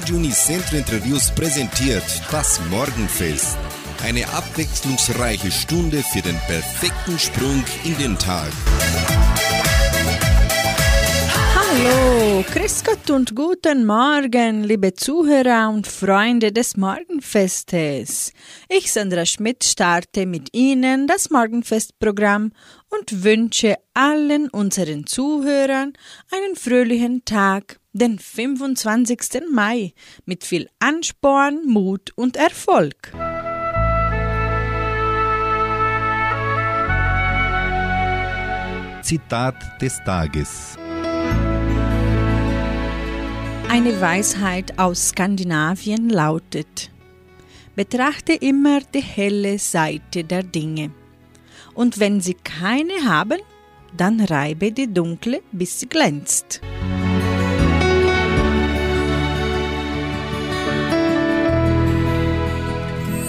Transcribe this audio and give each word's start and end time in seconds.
Radio 0.00 0.16
Unicentro 0.16 0.78
Interviews 0.78 1.30
präsentiert 1.30 2.02
das 2.30 2.58
Morgenfest. 2.70 3.58
Eine 4.02 4.26
abwechslungsreiche 4.28 5.50
Stunde 5.50 6.02
für 6.02 6.22
den 6.22 6.36
perfekten 6.46 7.18
Sprung 7.18 7.62
in 7.84 7.94
den 7.98 8.18
Tag. 8.18 8.48
Hallo, 11.54 12.42
Grüß 12.50 12.82
Gott 12.82 13.10
und 13.10 13.36
guten 13.36 13.84
Morgen, 13.84 14.64
liebe 14.64 14.94
Zuhörer 14.94 15.68
und 15.68 15.86
Freunde 15.86 16.50
des 16.50 16.78
Morgenfestes. 16.78 18.32
Ich, 18.70 18.90
Sandra 18.90 19.26
Schmidt, 19.26 19.64
starte 19.64 20.24
mit 20.24 20.54
Ihnen 20.56 21.08
das 21.08 21.28
Morgenfestprogramm 21.28 22.52
und 22.90 23.24
wünsche 23.24 23.76
allen 23.94 24.48
unseren 24.50 25.06
Zuhörern 25.06 25.92
einen 26.30 26.56
fröhlichen 26.56 27.24
Tag, 27.24 27.80
den 27.92 28.18
25. 28.18 29.42
Mai, 29.50 29.94
mit 30.26 30.44
viel 30.44 30.68
Ansporn, 30.78 31.66
Mut 31.66 32.12
und 32.16 32.36
Erfolg. 32.36 33.12
Zitat 39.02 39.56
des 39.80 39.98
Tages. 40.04 40.76
Eine 43.68 44.00
Weisheit 44.00 44.78
aus 44.78 45.08
Skandinavien 45.08 46.10
lautet, 46.10 46.90
betrachte 47.74 48.34
immer 48.34 48.80
die 48.80 49.00
helle 49.02 49.58
Seite 49.58 50.24
der 50.24 50.42
Dinge. 50.42 50.90
Und 51.80 51.98
wenn 51.98 52.20
sie 52.20 52.34
keine 52.34 53.06
haben, 53.06 53.40
dann 53.96 54.20
reibe 54.20 54.70
die 54.70 54.92
dunkle, 54.92 55.40
bis 55.50 55.80
sie 55.80 55.88
glänzt. 55.88 56.60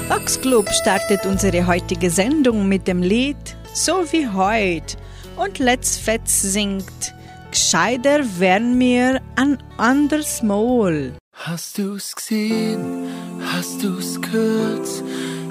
Vox 0.10 0.42
Club 0.42 0.70
startet 0.74 1.26
unsere 1.26 1.66
heutige 1.66 2.10
Sendung 2.10 2.68
mit 2.68 2.90
dem 2.90 3.02
Lied 3.02 3.56
So 3.74 4.04
wie 4.12 4.28
heut 4.28 4.98
und 5.38 5.60
Let's 5.60 5.96
Fetz 5.96 6.42
singt 6.42 7.16
Gescheiter 7.52 8.20
wär'n 8.38 8.76
mir 8.76 9.22
ein 9.38 9.64
anders 9.78 10.44
Mal. 10.44 11.14
Hast 11.32 11.78
du's 11.78 12.14
gesehen? 12.14 13.08
Hast 13.40 13.82
du's 13.82 14.20
gehört? 14.20 14.90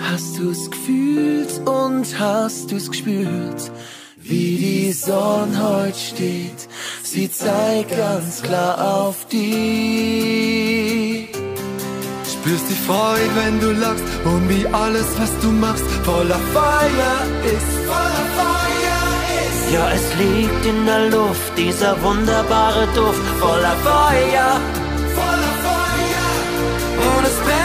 Hast 0.08 0.38
du's 0.38 0.70
gefühlt 0.70 1.60
und 1.66 2.06
hast 2.18 2.72
du's 2.72 2.90
gespürt? 2.90 3.70
Wie 4.16 4.56
die 4.56 4.92
Sonne 4.92 5.58
heute 5.62 5.98
steht, 5.98 6.68
sie 7.02 7.30
zeigt 7.30 7.96
ganz 7.96 8.42
klar 8.42 9.04
auf 9.04 9.26
die. 9.30 11.28
Spürst 12.24 12.64
die 12.70 12.86
Freude, 12.86 13.30
wenn 13.36 13.60
du 13.60 13.72
lachst 13.72 14.04
und 14.24 14.48
wie 14.48 14.66
alles, 14.72 15.06
was 15.18 15.30
du 15.42 15.48
machst, 15.48 15.84
voller 16.04 16.40
Feuer 16.52 17.16
ist. 17.44 17.72
Voller 17.86 18.26
Feuer 18.40 19.02
ist. 19.44 19.72
Ja, 19.74 19.90
es 19.92 20.14
liegt 20.18 20.64
in 20.66 20.86
der 20.86 21.10
Luft, 21.10 21.52
dieser 21.56 22.00
wunderbare 22.02 22.86
Duft, 22.94 23.24
voller 23.38 23.76
Feuer. 23.88 24.60
Voller 25.18 25.54
Feuer. 25.64 26.30
Und 27.16 27.26
es 27.26 27.36
brennt 27.44 27.59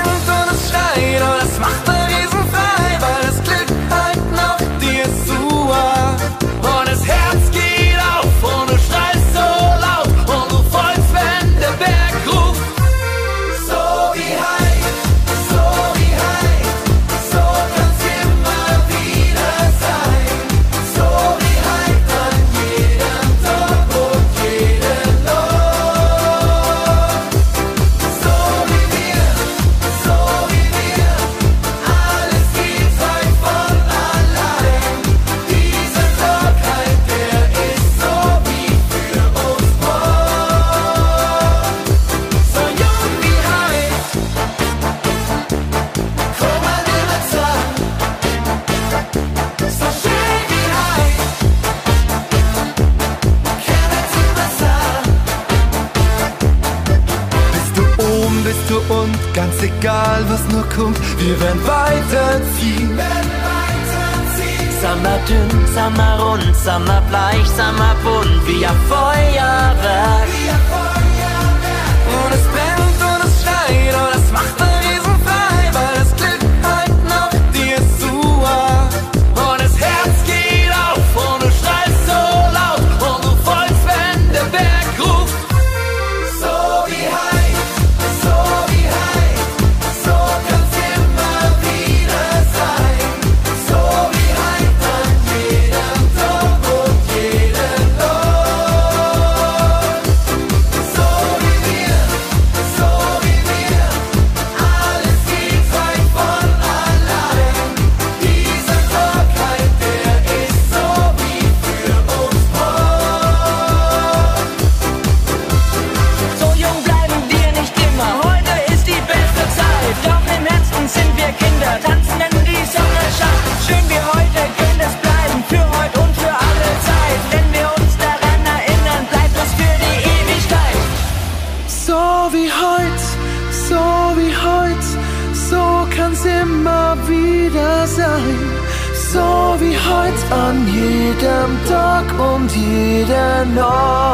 jeder 143.55 144.04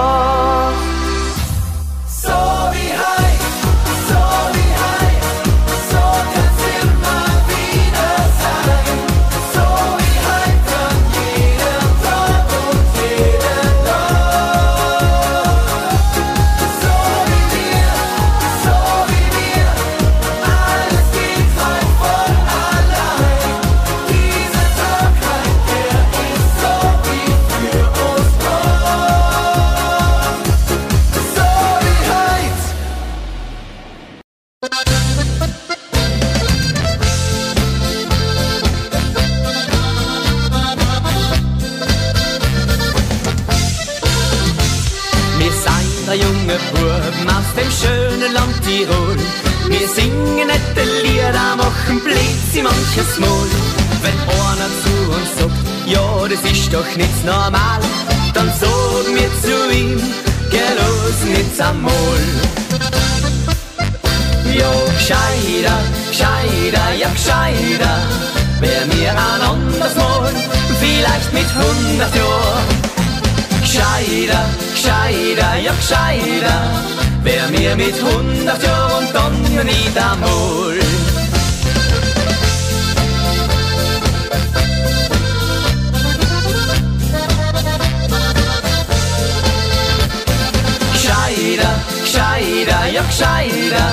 gescheiter, 93.22 93.88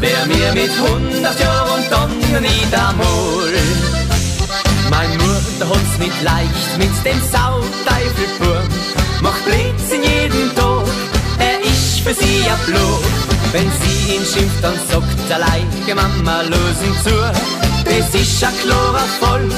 wär 0.00 0.26
mir 0.26 0.52
mit 0.52 0.72
hundert 0.78 1.40
Jahren 1.40 1.70
und 1.80 1.90
dann 1.90 2.42
nicht 2.42 2.74
einmal. 2.74 3.52
Mein 4.90 5.10
Mutter 5.16 5.68
hat's 5.68 5.98
nicht 5.98 6.22
leicht 6.22 6.78
mit 6.78 6.90
dem 7.04 7.20
Sauteufelburm, 7.32 8.68
macht 9.22 9.44
Blödsinn 9.44 10.02
jeden 10.02 10.54
Tag, 10.54 10.84
er 11.38 11.60
ist 11.60 12.00
für 12.00 12.14
sie 12.14 12.40
ja 12.46 12.56
Blut. 12.66 13.04
Wenn 13.52 13.70
sie 13.80 14.14
ihn 14.14 14.24
schimpft, 14.24 14.62
dann 14.62 14.78
sagt 14.90 15.30
er 15.30 15.38
leike 15.38 15.94
Mama, 15.94 16.42
losen 16.42 16.94
zu, 17.02 17.16
das 17.84 18.20
ist 18.20 18.44
ein 18.44 18.52
klarer 18.62 19.08
Fall, 19.20 19.48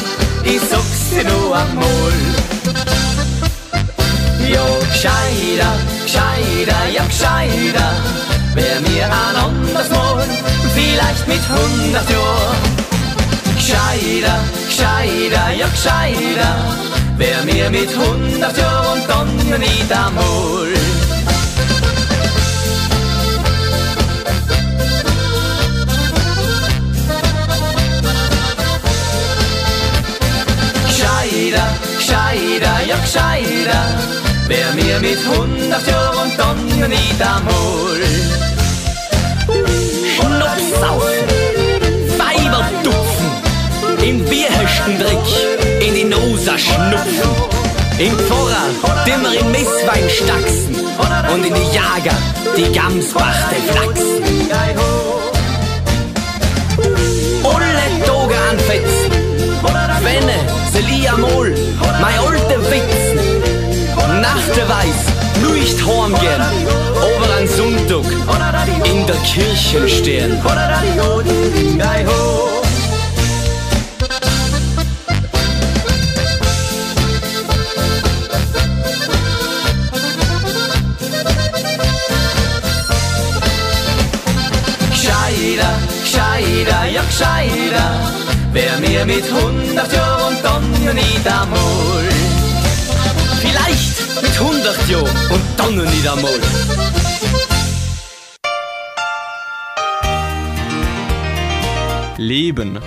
ich 0.45 0.61
sag's 0.71 1.11
dir 1.11 1.25
nur 1.25 1.56
einmal. 1.56 2.15
Jo, 4.49 4.67
gescheiter, 4.93 5.75
gescheiter, 6.05 6.89
ja 6.93 7.05
gescheiter, 7.05 7.93
wär 8.55 8.81
mir 8.81 9.05
ein 9.05 9.37
anderes 9.37 9.88
Mal, 9.91 10.25
vielleicht 10.75 11.29
mit 11.29 11.43
hundert 11.49 12.11
Jahren. 12.11 12.81
Gescheiter, 13.56 14.38
gescheiter, 14.69 15.50
ja 15.58 15.67
gescheiter, 15.69 16.56
wär 17.17 17.44
mir 17.44 17.70
mit 17.70 17.91
hundert 17.97 18.58
und 18.58 19.08
dann 19.08 19.61
nicht 19.61 19.93
einmal. 19.93 20.69
Gescheiter, 30.87 31.69
gescheiter, 31.99 32.87
ja 32.88 32.96
gescheiter, 32.96 33.85
wär 34.50 34.73
mir 34.75 34.99
mit 34.99 35.20
hundert 35.29 35.87
Jahren 35.87 36.19
und 36.19 36.38
dann 36.38 36.91
nicht 36.91 37.20
einmal. 37.20 38.00
Schnaps 40.14 40.69
saufen, 40.81 41.29
Weiber 42.19 42.64
dupfen, 42.82 43.31
im 44.02 44.25
Bierhäschendreck 44.25 45.26
in 45.87 45.94
die 45.94 46.05
Nose 46.05 46.58
schnupfen, 46.58 47.31
im 47.99 48.19
Pfarrer 48.19 49.05
dimmer 49.06 49.32
im 49.41 49.52
Messwein 49.52 50.11
stachsen 50.11 50.75
und 51.32 51.44
in 51.46 51.55
die 51.55 51.70
Jager 51.76 52.19
die 52.56 52.73
Gamsbachte 52.73 53.55
flachsen. 53.70 54.20
Alle 57.44 57.87
Tage 58.05 58.37
anfetzen, 58.50 59.12
Wenne, 60.03 60.38
Seliamol, 60.73 61.55
mei 62.00 62.19
alte 62.19 62.58
Witzen. 62.70 63.19
Nach 64.20 64.55
der 64.55 64.69
Weiß, 64.69 65.06
Luicht 65.43 65.78
heimgehen, 65.87 66.43
aber 66.43 67.37
an 67.38 67.49
Sonntag 67.49 68.05
in 68.84 69.06
der 69.06 69.17
Kirche 69.17 69.88
stehen. 69.88 70.38
Gescheiter, 84.90 85.72
gescheiter, 86.02 86.84
ja 86.93 87.02
gescheiter, 87.05 88.00
wär 88.52 88.78
mir 88.81 89.06
mit 89.06 89.25
hundert 89.32 89.93
Jahren 89.93 90.34
und 90.34 90.44
dann 90.44 90.94
nicht 90.94 91.26
einmal. 91.26 92.19
Mit 94.22 94.40
hundert 94.40 94.88
Jahren 94.88 95.31
und 95.31 95.43
dann 95.56 95.76
nicht 95.76 96.08
einmal. 96.08 96.40
Leben. 102.19 102.78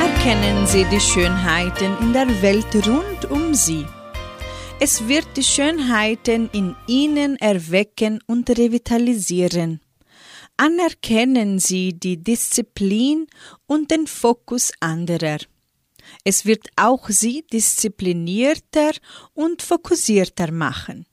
Erkennen 0.00 0.66
Sie 0.66 0.84
die 0.84 1.00
Schönheiten 1.00 1.96
in 2.00 2.12
der 2.12 2.42
Welt 2.42 2.74
rund 2.86 3.30
um 3.30 3.54
Sie. 3.54 3.86
Es 4.80 5.06
wird 5.08 5.26
die 5.36 5.42
Schönheiten 5.42 6.48
in 6.52 6.74
Ihnen 6.86 7.36
erwecken 7.36 8.20
und 8.26 8.48
revitalisieren. 8.48 9.80
Anerkennen 10.56 11.58
Sie 11.58 11.92
die 11.92 12.22
Disziplin 12.22 13.26
und 13.66 13.90
den 13.90 14.06
Fokus 14.06 14.72
anderer. 14.80 15.38
Es 16.24 16.44
wird 16.44 16.68
auch 16.76 17.08
Sie 17.08 17.44
disziplinierter 17.52 18.92
und 19.34 19.62
fokussierter 19.62 20.52
machen. 20.52 21.06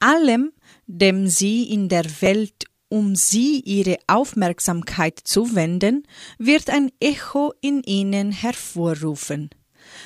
Allem, 0.00 0.52
dem 0.86 1.28
Sie 1.28 1.64
in 1.64 1.88
der 1.88 2.04
Welt 2.20 2.64
um 2.88 3.14
Sie 3.14 3.60
Ihre 3.60 3.98
Aufmerksamkeit 4.06 5.20
zuwenden, 5.22 6.06
wird 6.38 6.70
ein 6.70 6.90
Echo 7.00 7.52
in 7.60 7.82
Ihnen 7.82 8.32
hervorrufen. 8.32 9.50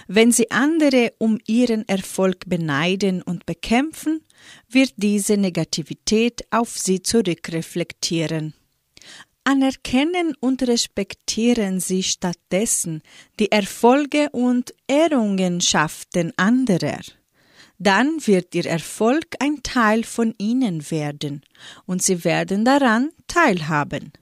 Wenn 0.07 0.33
Sie 0.33 0.51
andere 0.51 1.13
um 1.19 1.39
ihren 1.47 1.89
Erfolg 1.89 2.49
beneiden 2.49 3.23
und 3.23 3.47
bekämpfen, 3.47 4.25
wird 4.69 4.93
diese 4.97 5.37
Negativität 5.37 6.43
auf 6.51 6.79
Sie 6.79 7.03
zurückreflektieren. 7.03 8.55
Anerkennen 9.45 10.35
und 10.41 10.63
respektieren 10.63 11.81
Sie 11.81 12.03
stattdessen 12.03 13.03
die 13.41 13.51
Erfolge 13.51 14.29
und 14.31 14.73
Errungenschaften 14.87 16.33
anderer. 16.37 17.01
Dann 17.79 18.25
wird 18.27 18.55
Ihr 18.55 18.67
Erfolg 18.67 19.27
ein 19.41 19.63
Teil 19.65 20.05
von 20.05 20.35
Ihnen 20.39 20.91
werden 20.91 21.43
und 21.87 22.03
Sie 22.03 22.25
werden 22.25 22.65
daran 22.65 23.11
teilhaben. 23.27 24.13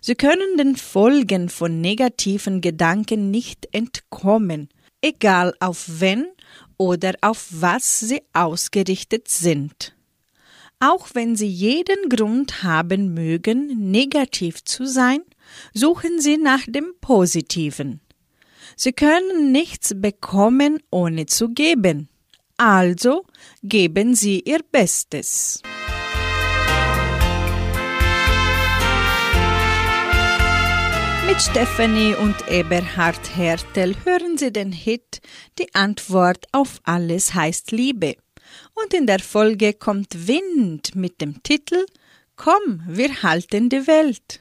Sie 0.00 0.14
können 0.14 0.56
den 0.56 0.76
Folgen 0.76 1.48
von 1.48 1.80
negativen 1.80 2.60
Gedanken 2.60 3.30
nicht 3.30 3.68
entkommen, 3.72 4.68
egal 5.00 5.54
auf 5.60 5.84
wen 5.88 6.26
oder 6.78 7.14
auf 7.20 7.48
was 7.50 8.00
sie 8.00 8.22
ausgerichtet 8.32 9.28
sind. 9.28 9.94
Auch 10.84 11.10
wenn 11.14 11.36
Sie 11.36 11.46
jeden 11.46 12.08
Grund 12.08 12.64
haben 12.64 13.14
mögen, 13.14 13.92
negativ 13.92 14.64
zu 14.64 14.84
sein, 14.84 15.20
suchen 15.72 16.20
Sie 16.20 16.38
nach 16.38 16.62
dem 16.66 16.94
Positiven. 17.00 18.00
Sie 18.74 18.92
können 18.92 19.52
nichts 19.52 19.94
bekommen, 19.94 20.80
ohne 20.90 21.26
zu 21.26 21.50
geben. 21.50 22.08
Also 22.56 23.26
geben 23.62 24.16
Sie 24.16 24.40
Ihr 24.40 24.58
Bestes. 24.72 25.62
Mit 31.28 31.40
Stephanie 31.40 32.16
und 32.16 32.34
Eberhard 32.48 33.36
Hertel 33.36 33.94
hören 34.04 34.36
Sie 34.36 34.52
den 34.52 34.72
Hit 34.72 35.20
Die 35.60 35.72
Antwort 35.76 36.46
auf 36.50 36.80
alles 36.82 37.34
heißt 37.34 37.70
Liebe. 37.70 38.16
Und 38.74 38.94
in 38.94 39.06
der 39.06 39.20
Folge 39.20 39.74
kommt 39.74 40.26
Wind 40.26 40.94
mit 40.94 41.20
dem 41.20 41.42
Titel 41.42 41.86
Komm, 42.36 42.82
wir 42.88 43.22
halten 43.22 43.68
die 43.68 43.86
Welt. 43.86 44.40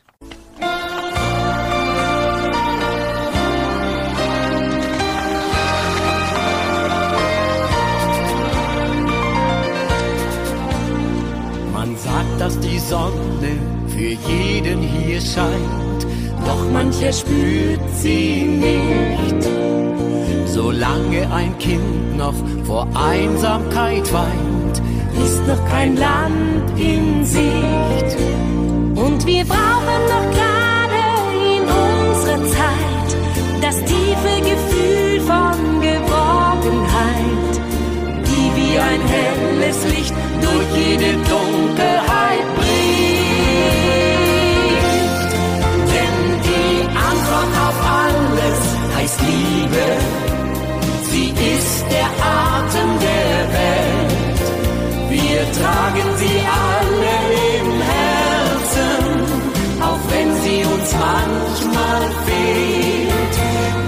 Man 11.74 11.98
sagt, 11.98 12.40
dass 12.40 12.60
die 12.60 12.80
Sonne 12.80 13.58
für 13.88 14.00
jeden 14.00 14.82
hier 14.82 15.22
scheint, 15.22 16.06
doch 16.46 16.72
mancher 16.72 17.12
spürt 17.12 17.82
sie 18.02 18.44
nicht. 18.44 19.90
Solange 20.53 21.31
ein 21.34 21.58
Kind 21.60 22.17
noch 22.17 22.34
vor 22.65 22.86
Einsamkeit 22.93 24.12
weint, 24.12 24.81
ist 25.24 25.48
noch 25.48 25.65
kein 25.70 25.96
Land 25.96 26.77
in 26.77 27.24
Sicht. 27.24 28.17
Und 28.93 29.25
wir 29.25 29.46
brauchen 29.46 30.01
noch 30.12 30.29
gerade 30.36 31.00
in 31.55 31.62
unserer 31.63 32.43
Zeit 32.50 33.15
das 33.62 33.77
tiefe 33.77 34.41
Gefühl 34.41 35.22
von 35.22 35.79
Geborgenheit, 35.79 37.53
die 38.27 38.51
wie 38.58 38.77
ein 38.77 39.01
helles 39.08 39.86
Licht 39.86 40.13
durch 40.41 40.67
jede 40.75 41.13
Dunkelheit 41.13 42.46
bricht. 42.58 42.91
Denn 45.93 46.17
die 46.43 46.88
Antwort 46.89 47.53
auf 47.67 47.77
alles 47.88 48.60
heißt 48.98 49.22
Liebe. 49.22 50.40
Der 51.91 52.10
Atem 52.39 52.91
der 53.07 53.38
Welt. 53.57 54.39
Wir 55.10 55.39
tragen 55.60 56.07
sie 56.21 56.38
alle 56.65 57.15
im 57.60 57.69
Herzen, 57.93 59.03
auch 59.81 60.03
wenn 60.12 60.29
sie 60.43 60.60
uns 60.74 60.89
manchmal 61.07 62.03
fehlt. 62.25 63.36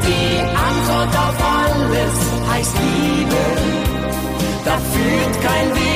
Die 0.08 0.32
Antwort 0.70 1.14
auf 1.26 1.38
alles 1.58 2.16
heißt 2.52 2.76
Liebe. 2.86 3.44
Da 4.66 4.76
führt 4.92 5.36
kein 5.42 5.76
Weg 5.76 5.93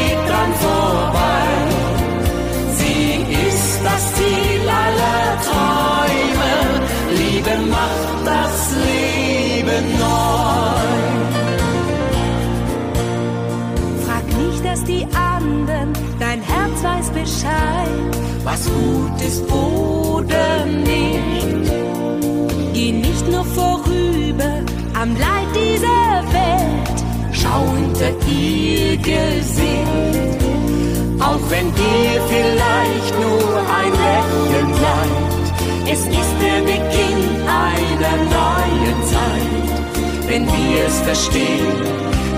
weiß 16.87 17.09
Bescheid, 17.09 18.11
was 18.43 18.61
gut 18.65 19.21
ist 19.29 19.43
oder 19.51 20.65
nicht. 20.65 21.71
Geh 22.73 22.91
nicht 22.91 23.25
nur 23.33 23.45
vorüber 23.61 24.53
am 25.01 25.09
Leid 25.25 25.49
dieser 25.63 26.11
Welt, 26.37 26.97
schau 27.31 27.63
hinter 27.79 28.11
ihr 28.27 28.97
Gesicht. 28.97 30.41
Auch 31.19 31.43
wenn 31.49 31.67
dir 31.81 32.13
vielleicht 32.33 33.13
nur 33.25 33.51
ein 33.79 33.93
Lächeln 34.05 34.69
bleibt, 34.79 35.45
es 35.93 36.01
ist 36.21 36.35
der 36.45 36.59
Beginn 36.71 37.21
einer 37.67 38.17
neuen 38.37 38.99
Zeit. 39.13 39.67
Wenn 40.27 40.45
wir 40.45 40.85
es 40.85 40.97
verstehen, 41.01 41.77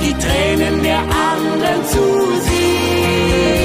die 0.02 0.14
Tränen 0.14 0.84
der 0.84 1.00
anderen 1.00 1.86
zu 1.94 2.04
sehen. 2.48 3.59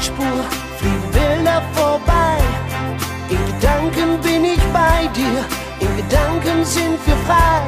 Überholspur 0.00 0.44
fliegen 0.78 1.10
Bilder 1.12 1.62
vorbei. 1.74 2.36
In 3.28 3.46
Gedanken 3.46 4.20
bin 4.22 4.44
ich 4.44 4.62
bei 4.72 5.06
dir, 5.14 5.44
in 5.80 5.96
Gedanken 5.96 6.64
sind 6.64 6.98
wir 7.06 7.16
frei. 7.26 7.60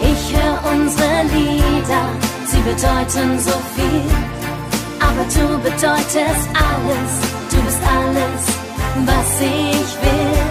Ich 0.00 0.36
höre 0.36 0.72
unsere 0.72 1.22
Lieder, 1.34 2.06
sie 2.46 2.60
bedeuten 2.60 3.38
so 3.40 3.56
viel. 3.74 4.08
Aber 5.00 5.24
du 5.34 5.58
bedeutest 5.58 6.48
alles, 6.70 7.12
du 7.50 7.56
bist 7.62 7.82
alles, 7.98 8.42
was 9.04 9.40
ich 9.40 9.90
will. 10.04 10.42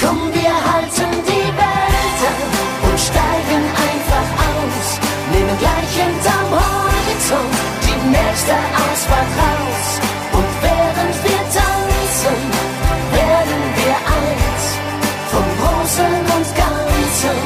Komm, 0.00 0.18
wir 0.32 0.54
halten 0.70 1.10
die 1.30 1.48
Welt 1.62 2.20
an 2.30 2.90
und 2.90 2.98
steigen 2.98 3.64
einfach 3.86 4.28
aus. 4.50 4.88
Nehmen 5.32 5.58
gleich 5.58 5.92
hinterm 6.02 6.50
Horizont 6.50 7.85
nächste 8.10 8.52
Ausfahrt 8.52 9.32
raus. 9.42 10.00
Und 10.38 10.50
während 10.62 11.16
wir 11.24 11.42
tanzen, 11.56 12.40
werden 13.18 13.62
wir 13.78 13.96
eins 14.16 14.64
vom 15.32 15.46
Großen 15.60 16.14
und 16.34 16.48
Ganzen. 16.62 17.38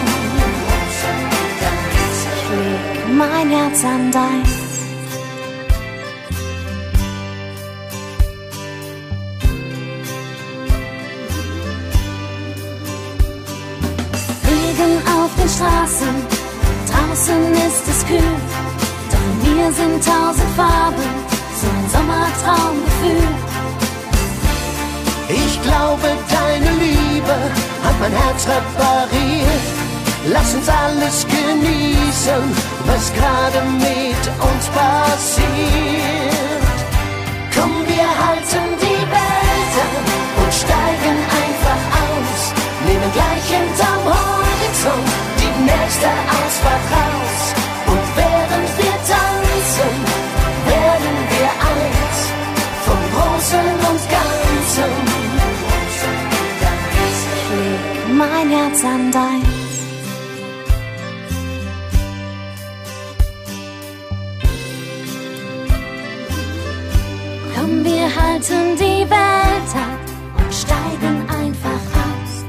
Ich 2.34 2.44
leg 2.50 3.16
mein 3.16 3.50
Herz 3.50 3.84
an 3.84 4.10
dein. 4.12 4.60
Auf 15.06 15.30
den 15.36 15.48
Straßen, 15.48 16.14
draußen 16.90 17.52
ist 17.52 17.88
es 17.88 18.06
kühl. 18.06 18.49
Mir 19.60 19.72
sind 19.72 20.02
tausend 20.02 20.50
Farben, 20.56 21.08
so 21.60 21.66
ein 21.68 21.86
Sommertraumgefühl. 21.92 23.28
Ich 25.28 25.62
glaube, 25.62 26.08
deine 26.30 26.70
Liebe 26.84 27.36
hat 27.84 27.96
mein 28.00 28.12
Herz 28.12 28.46
repariert. 28.48 29.64
Lass 30.32 30.54
uns 30.54 30.66
alles 30.66 31.26
genießen, 31.26 32.42
was 32.86 33.12
gerade 33.12 33.60
mit 33.76 34.22
uns 34.48 34.64
passiert. 34.78 35.50
Komm, 37.54 37.72
wir 37.86 38.08
halten 38.24 38.66
die 38.80 39.02
Welt 39.18 39.74
und 40.40 40.52
steigen 40.54 41.18
einfach 41.42 41.82
aus. 42.08 42.40
Nehmen 42.86 43.12
gleich 43.12 43.46
hinterm 43.56 44.04
Horizont 44.06 45.10
die 45.38 45.54
nächste 45.64 46.06
Ausfahrt 46.06 46.86
raus. 46.92 47.19
eins 58.80 58.84
an 58.84 59.10
deins. 59.12 59.46
Komm, 67.54 67.84
wir 67.84 68.08
halten 68.14 68.76
die 68.76 69.08
Welt 69.10 69.70
ab 69.74 70.00
und 70.38 70.54
steigen 70.54 71.26
einfach 71.28 71.84
aus. 72.06 72.44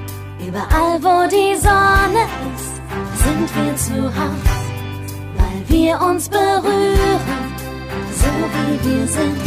Überall, 0.45 1.01
wo 1.01 1.27
die 1.29 1.55
Sonne 1.59 2.23
ist, 2.55 2.75
sind 3.23 3.49
wir 3.55 3.75
zu 3.75 4.03
Haus. 4.03 4.61
Weil 5.37 5.61
wir 5.67 6.01
uns 6.01 6.29
berühren, 6.29 7.53
so 8.13 8.31
wie 8.53 8.89
wir 8.89 9.07
sind, 9.07 9.41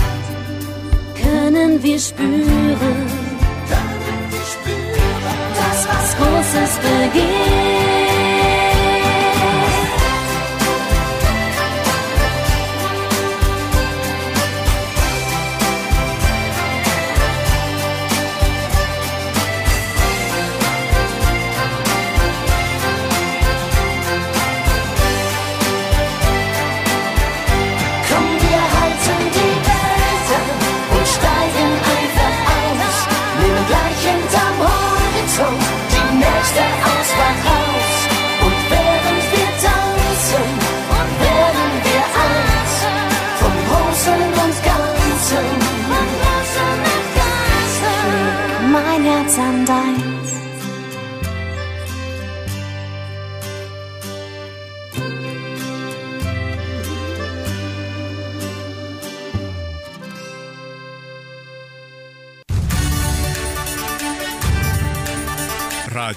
können 1.23 1.83
wir 1.83 1.99
spüren 1.99 3.24
dass 6.18 6.54
was 6.54 7.74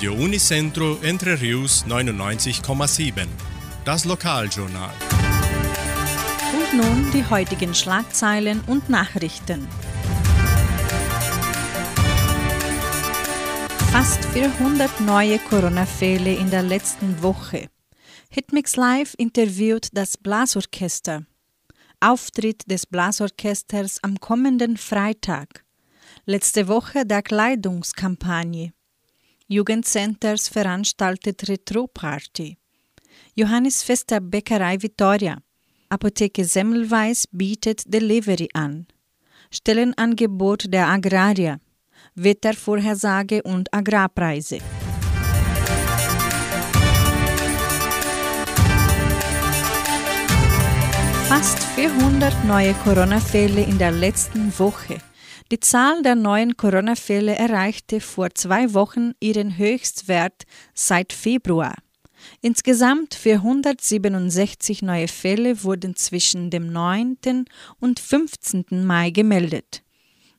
Radio 0.08 0.24
Unicentro 0.24 1.00
Entre 1.02 1.42
Rius 1.42 1.84
99,7. 1.86 3.28
Das 3.84 4.06
Lokaljournal. 4.06 4.94
Und 6.54 6.78
nun 6.78 7.12
die 7.12 7.26
heutigen 7.30 7.76
Schlagzeilen 7.76 8.62
und 8.68 8.88
Nachrichten. 8.90 9.68
Fast 13.92 14.24
400 14.28 15.02
neue 15.02 15.40
Corona-Fälle 15.40 16.36
in 16.36 16.52
der 16.52 16.64
letzten 16.64 17.22
Woche. 17.22 17.68
Hitmix 18.30 18.78
Live 18.78 19.14
interviewt 19.18 19.90
das 19.92 20.18
Blasorchester. 20.18 21.26
Auftritt 22.00 22.72
des 22.72 22.86
Blasorchesters 22.86 24.02
am 24.04 24.22
kommenden 24.22 24.78
Freitag. 24.78 25.66
Letzte 26.26 26.70
Woche 26.70 27.06
der 27.06 27.22
Kleidungskampagne. 27.22 28.72
Jugendcenters 29.50 30.50
veranstaltet 30.50 31.48
Retro-Party. 31.48 32.58
Johannes 33.34 33.82
Fester 33.82 34.20
Bäckerei 34.20 34.82
Vittoria. 34.82 35.38
Apotheke 35.88 36.44
Semmelweis 36.44 37.28
bietet 37.32 37.84
Delivery 37.86 38.50
an. 38.54 38.88
Stellenangebot 39.50 40.66
der 40.74 40.90
Agrarier. 40.90 41.62
Wettervorhersage 42.16 43.42
und 43.44 43.74
Agrarpreise. 43.74 44.58
Fast 51.30 51.64
400 51.76 52.44
neue 52.44 52.74
Corona-Fälle 52.84 53.62
in 53.62 53.78
der 53.78 53.92
letzten 53.92 54.52
Woche. 54.60 54.98
Die 55.50 55.62
Zahl 55.62 56.02
der 56.04 56.16
neuen 56.16 56.58
Corona-Fälle 56.58 57.36
erreichte 57.36 58.02
vor 58.02 58.32
zwei 58.34 58.74
Wochen 58.74 59.14
ihren 59.22 59.58
Höchstwert 59.58 60.44
seit 60.74 61.14
Februar. 61.14 61.76
Insgesamt 62.42 63.14
467 63.14 64.82
neue 64.82 65.08
Fälle 65.08 65.64
wurden 65.64 65.96
zwischen 65.96 66.50
dem 66.50 66.74
9. 66.74 67.46
und 67.80 68.00
15. 68.02 68.66
Mai 68.86 69.12
gemeldet. 69.12 69.84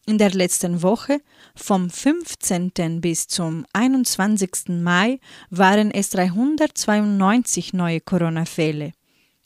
In 0.04 0.18
der 0.18 0.30
letzten 0.30 0.82
Woche, 0.82 1.20
vom 1.54 1.88
15. 1.88 3.00
bis 3.00 3.28
zum 3.28 3.64
21. 3.72 4.68
Mai, 4.68 5.20
waren 5.48 5.90
es 5.90 6.10
392 6.10 7.72
neue 7.72 8.00
Corona-Fälle. 8.00 8.92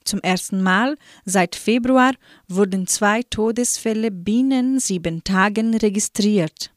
Zum 0.04 0.20
ersten 0.20 0.62
Mal 0.62 0.98
seit 1.24 1.56
Februar 1.56 2.12
wurden 2.48 2.86
zwei 2.86 3.22
Todesfälle 3.22 4.10
binnen 4.10 4.80
sieben 4.80 5.24
Tagen 5.24 5.74
registriert. 5.74 6.70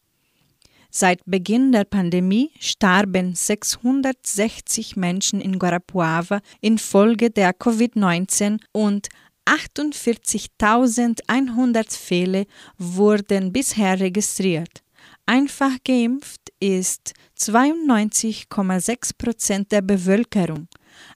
Seit 0.90 1.20
Beginn 1.26 1.74
der 1.74 1.84
Pandemie 1.84 2.52
starben 2.60 3.36
660 3.36 4.96
Menschen 4.96 5.42
in 5.42 5.60
Guarapuava 5.60 6.40
infolge 6.62 7.30
der 7.30 7.52
Covid-19 7.52 8.62
und 8.72 9.10
48.100 9.46 11.98
Fälle 11.98 12.46
wurden 12.78 13.52
bisher 13.52 14.00
registriert. 14.00 14.86
Einfach 15.26 15.72
geimpft 15.84 16.54
ist 16.60 17.14
92,6 17.38 19.12
Prozent 19.18 19.72
der 19.72 19.82
Bevölkerung. 19.82 20.68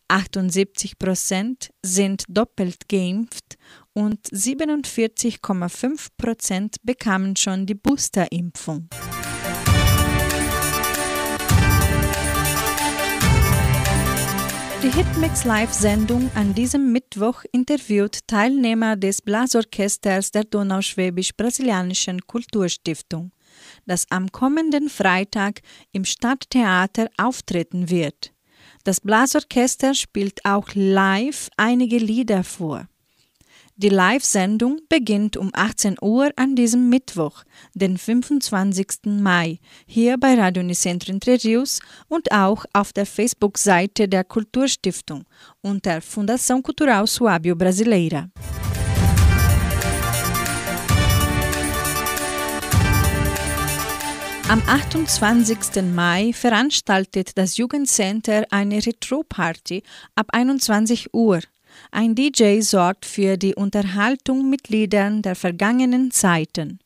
78 0.10 1.00
Prozent 1.00 1.70
sind 1.86 2.24
doppelt 2.28 2.90
geimpft 2.90 3.58
und 3.94 4.28
47,5 4.28 6.08
Prozent 6.18 6.78
bekamen 6.84 7.36
schon 7.36 7.66
die 7.66 7.76
Boosterimpfung. 7.76 8.90
Die 14.82 14.92
Hitmix 14.92 15.44
Live-Sendung 15.44 16.32
an 16.36 16.56
diesem 16.56 16.94
Mittwoch 16.94 17.44
interviewt 17.52 18.20
Teilnehmer 18.28 18.96
des 18.96 19.22
Blasorchesters 19.22 20.32
der 20.32 20.46
Donauschwäbisch-Brasilianischen 20.46 22.26
Kulturstiftung, 22.26 23.34
das 23.86 24.10
am 24.10 24.32
kommenden 24.32 24.88
Freitag 24.88 25.62
im 25.92 26.06
Stadttheater 26.06 27.10
auftreten 27.18 27.90
wird. 27.90 28.32
Das 28.84 29.02
Blasorchester 29.02 29.94
spielt 29.94 30.46
auch 30.46 30.70
live 30.74 31.50
einige 31.58 31.98
Lieder 31.98 32.44
vor. 32.44 32.88
Die 33.82 33.88
Live-Sendung 33.88 34.82
beginnt 34.90 35.38
um 35.38 35.52
18 35.54 35.96
Uhr 36.02 36.32
an 36.36 36.54
diesem 36.54 36.90
Mittwoch, 36.90 37.44
den 37.74 37.98
25. 37.98 39.06
Mai, 39.06 39.60
hier 39.86 40.18
bei 40.18 40.36
Radio 40.36 40.62
Unicentro 40.62 41.14
Entre 41.14 41.42
Rios 41.42 41.80
und 42.10 42.30
auch 42.34 42.66
auf 42.74 42.92
der 42.92 43.06
Facebook-Seite 43.06 44.10
der 44.10 44.26
Kulturstiftung 44.26 45.24
unter 45.62 46.02
Fundação 46.02 46.62
Cultural 46.62 47.06
Suábio 47.06 47.56
Brasileira. 47.56 48.30
Am 54.50 54.64
28. 54.66 55.84
Mai 55.94 56.34
veranstaltet 56.34 57.38
das 57.38 57.58
Jugendcenter 57.58 58.48
eine 58.50 58.84
Retro-Party 58.84 59.84
ab 60.16 60.30
21 60.32 61.14
Uhr. 61.14 61.42
Ein 61.92 62.16
DJ 62.16 62.62
sorgt 62.62 63.06
für 63.06 63.38
die 63.38 63.54
Unterhaltung 63.54 64.50
mit 64.50 64.70
Liedern 64.70 65.22
der 65.22 65.36
vergangenen 65.36 66.10
Zeiten. 66.10 66.80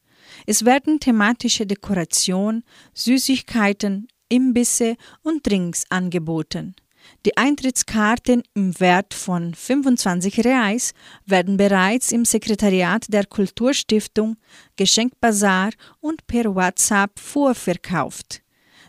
Es 0.45 0.65
werden 0.65 0.99
thematische 0.99 1.65
Dekoration, 1.65 2.65
Süßigkeiten, 2.95 4.10
Imbisse 4.28 4.97
und 5.21 5.47
Drinks 5.47 5.86
angeboten. 5.89 6.76
Die 7.25 7.38
Eintrittskarten 7.38 8.43
im 8.53 8.77
Wert 8.81 9.13
von 9.13 9.53
25 9.53 10.43
Reais 10.43 10.93
werden 11.25 11.55
bereits 11.55 12.12
im 12.12 12.25
Sekretariat 12.25 13.05
der 13.07 13.25
Kulturstiftung, 13.25 14.36
Geschenkbazar 14.75 15.69
und 16.01 16.27
per 16.27 16.53
WhatsApp 16.53 17.17
vorverkauft. 17.17 18.41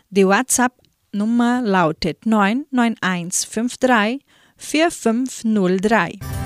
Die 0.09 0.27
WhatsApp-Nummer 0.27 1.61
lautet 1.61 2.25
99153 2.25 4.19
4503. 4.57 6.44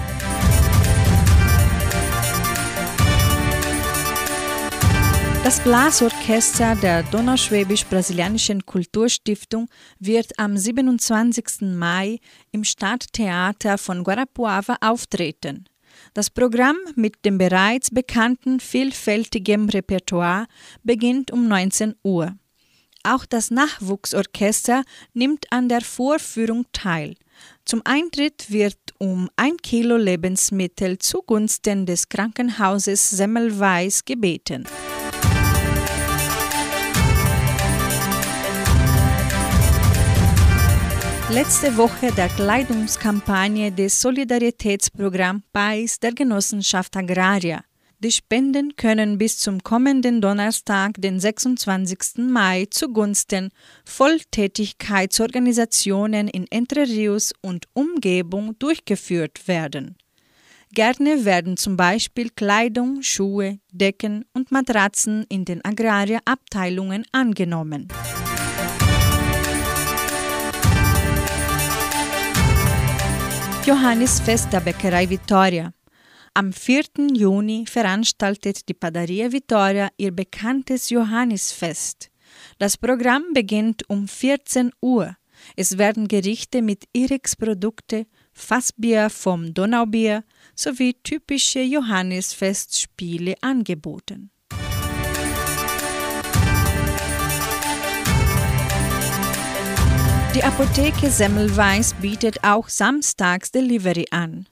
Das 5.50 5.62
Blasorchester 5.62 6.76
der 6.76 7.02
Donauschwäbisch-Brasilianischen 7.02 8.68
Kulturstiftung 8.68 9.68
wird 9.98 10.38
am 10.38 10.56
27. 10.56 11.62
Mai 11.62 12.20
im 12.52 12.64
Stadttheater 12.64 13.80
von 13.80 14.04
Guarapuava 14.04 14.78
auftreten. 14.80 15.66
Das 16.14 16.30
Programm 16.30 16.78
mit 16.94 17.26
dem 17.26 17.40
bereits 17.40 17.90
bekannten 17.90 18.60
vielfältigen 18.60 19.68
Repertoire 19.72 20.46
beginnt 20.84 21.32
um 21.32 21.48
19 21.48 21.96
Uhr. 22.04 22.36
Auch 23.04 23.26
das 23.26 23.50
Nachwuchsorchester 23.50 24.84
nimmt 25.16 25.52
an 25.52 25.68
der 25.68 25.82
Vorführung 25.82 26.68
teil. 26.74 27.16
Zum 27.66 27.82
Eintritt 27.86 28.52
wird 28.52 28.78
um 29.00 29.32
ein 29.36 29.58
Kilo 29.58 29.98
Lebensmittel 29.98 31.00
zugunsten 31.00 31.88
des 31.88 32.08
Krankenhauses 32.08 33.10
Semmelweis 33.10 34.06
gebeten. 34.06 34.68
Letzte 41.32 41.78
Woche 41.78 42.12
der 42.12 42.28
Kleidungskampagne 42.28 43.72
des 43.72 44.02
Solidaritätsprogramms 44.02 45.44
PAIS 45.54 46.00
der 46.00 46.14
Genossenschaft 46.14 46.98
Agraria. 46.98 47.64
Die 48.00 48.12
Spenden 48.12 48.76
können 48.76 49.20
bis 49.20 49.38
zum 49.38 49.62
kommenden 49.62 50.22
Donnerstag, 50.22 50.94
den 50.98 51.20
26. 51.20 52.28
Mai, 52.28 52.66
zugunsten 52.72 53.52
Volltätigkeitsorganisationen 53.86 56.28
in 56.30 56.48
Entre 56.50 56.88
Rios 56.88 57.32
und 57.42 57.68
Umgebung 57.74 58.58
durchgeführt 58.58 59.48
werden. 59.48 59.98
Gerne 60.74 61.26
werden 61.26 61.58
zum 61.58 61.78
Beispiel 61.78 62.32
Kleidung, 62.32 63.04
Schuhe, 63.04 63.60
Decken 63.72 64.26
und 64.34 64.52
Matratzen 64.52 65.28
in 65.30 65.46
den 65.46 65.64
Agraria-Abteilungen 65.64 67.06
angenommen. 67.12 67.88
Johannisfest 73.70 74.52
der 74.52 74.62
Bäckerei 74.62 75.08
Vittoria. 75.08 75.72
Am 76.34 76.52
4. 76.52 76.86
Juni 77.14 77.68
veranstaltet 77.68 78.68
die 78.68 78.74
Padaria 78.74 79.32
Vittoria 79.32 79.90
ihr 79.96 80.12
bekanntes 80.12 80.90
Johannisfest. 80.90 82.10
Das 82.58 82.78
Programm 82.78 83.26
beginnt 83.32 83.88
um 83.88 84.08
14 84.08 84.72
Uhr. 84.82 85.16
Es 85.56 85.78
werden 85.78 86.08
Gerichte 86.08 86.64
mit 86.64 86.86
Irix-Produkte, 86.94 88.08
Fassbier 88.34 89.12
vom 89.12 89.54
Donaubier 89.54 90.24
sowie 90.56 90.96
typische 91.04 91.62
Johannisfestspiele 91.62 93.36
angeboten. 93.42 94.32
Die 100.40 100.46
Apotheke 100.46 101.10
Semmelweis 101.10 101.94
bietet 101.96 102.46
auch 102.46 102.70
samstags 102.70 103.52
Delivery 103.52 104.06
an. 104.12 104.48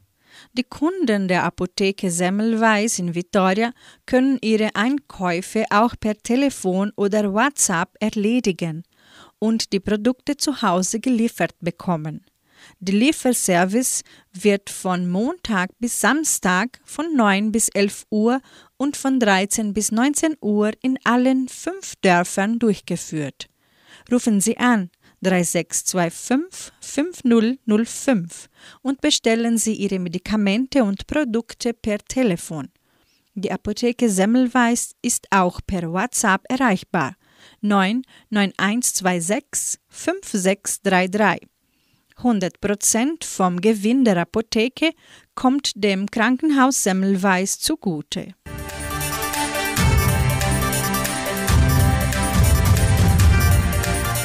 Die 0.52 0.65
Kunden 0.65 1.30
der 1.30 1.45
Apotheke 1.45 2.12
Semmelweis 2.12 3.00
in 3.00 3.15
Vitoria 3.15 3.71
können 4.06 4.38
ihre 4.41 4.76
Einkäufe 4.76 5.63
auch 5.69 5.95
per 5.97 6.17
Telefon 6.17 6.91
oder 6.97 7.34
WhatsApp 7.34 7.95
erledigen 8.02 8.84
und 9.39 9.71
die 9.71 9.80
Produkte 9.80 10.36
zu 10.36 10.62
Hause 10.62 11.00
geliefert 11.00 11.56
bekommen. 11.62 12.26
Der 12.82 12.95
Lieferservice 12.95 14.04
wird 14.34 14.69
von 14.69 15.10
Montag 15.10 15.69
bis 15.80 16.02
Samstag 16.02 16.82
von 16.84 17.15
9 17.15 17.54
bis 17.54 17.69
11 17.69 18.08
Uhr 18.10 18.41
und 18.76 18.97
von 18.97 19.21
13 19.21 19.73
bis 19.73 19.93
19 19.93 20.36
Uhr 20.41 20.73
in 20.82 21.00
allen 21.06 21.47
fünf 21.47 21.93
Dörfern 22.02 22.60
durchgeführt. 22.60 23.47
Rufen 24.12 24.41
Sie 24.41 24.58
an 24.58 24.89
3625 25.21 26.71
5005 26.80 28.49
und 28.82 29.01
bestellen 29.01 29.58
Sie 29.58 29.73
Ihre 29.73 29.99
Medikamente 29.99 30.84
und 30.84 31.08
Produkte 31.08 31.73
per 31.73 31.97
Telefon. 31.99 32.69
Die 33.34 33.51
Apotheke 33.51 34.10
Semmelweis 34.10 34.91
ist 35.01 35.27
auch 35.32 35.60
per 35.65 35.91
WhatsApp 35.91 36.43
erreichbar 36.49 37.15
99126 37.62 39.80
5633. 39.89 41.47
100% 42.17 43.23
vom 43.23 43.62
Gewinn 43.62 44.03
der 44.03 44.17
Apotheke 44.17 44.91
kommt 45.36 45.71
dem 45.75 46.10
Krankenhaus 46.10 46.84
Semmelweis 46.84 47.60
zugute. 47.60 48.34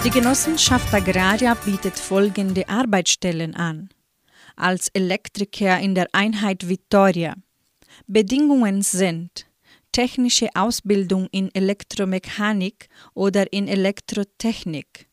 Die 0.05 0.11
Genossenschaft 0.11 0.93
Agraria 0.93 1.55
bietet 1.55 1.97
folgende 1.97 2.69
Arbeitsstellen 2.69 3.55
an. 3.55 3.89
Als 4.57 4.89
Elektriker 4.89 5.79
in 5.79 5.95
der 5.95 6.09
Einheit 6.11 6.69
Vittoria. 6.69 7.37
Bedingungen 8.09 8.83
sind 8.83 9.47
technische 9.93 10.49
Ausbildung 10.57 11.29
in 11.31 11.55
Elektromechanik 11.55 12.89
oder 13.15 13.53
in 13.53 13.69
Elektrotechnik, 13.69 15.09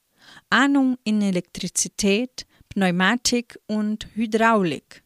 Ahnung 0.50 0.98
in 1.04 1.22
Elektrizität, 1.22 2.48
Pneumatik 2.70 3.60
und 3.68 4.08
Hydraulik, 4.16 5.04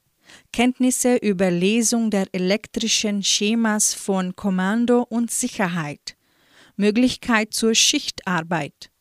Kenntnisse 0.54 1.18
über 1.18 1.52
Lesung 1.52 2.10
der 2.10 2.28
elektrischen 2.32 3.22
Schemas 3.22 3.94
von 3.94 4.34
Kommando 4.38 5.02
und 5.02 5.30
Sicherheit, 5.30 6.16
Möglichkeit 6.78 7.54
zur 7.54 7.76
Schichtarbeit, 7.76 8.93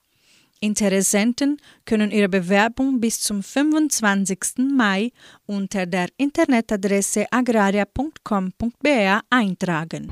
Interessenten 0.62 1.56
können 1.84 2.12
ihre 2.12 2.28
Bewerbung 2.28 3.00
bis 3.00 3.20
zum 3.20 3.42
25. 3.42 4.58
Mai 4.72 5.10
unter 5.44 5.86
der 5.86 6.06
Internetadresse 6.16 7.26
agraria.com.br 7.32 9.20
eintragen. 9.28 10.08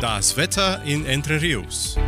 Das 0.00 0.38
Wetter 0.38 0.82
in 0.86 1.04
Entre 1.04 1.42
Rios. 1.42 1.98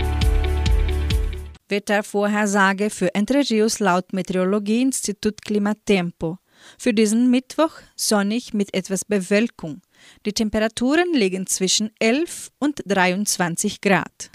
Wettervorhersage 1.68 2.88
für 2.88 3.14
Entre 3.14 3.42
Rios 3.50 3.78
laut 3.78 4.14
Meteorologieinstitut 4.14 5.42
Klimatempo. 5.42 6.38
Für 6.78 6.94
diesen 6.94 7.30
Mittwoch 7.30 7.72
sonnig 7.94 8.54
mit 8.54 8.72
etwas 8.72 9.04
Bewölkung. 9.04 9.82
Die 10.24 10.32
Temperaturen 10.32 11.12
liegen 11.12 11.46
zwischen 11.46 11.90
11 11.98 12.52
und 12.58 12.82
23 12.86 13.82
Grad. 13.82 14.30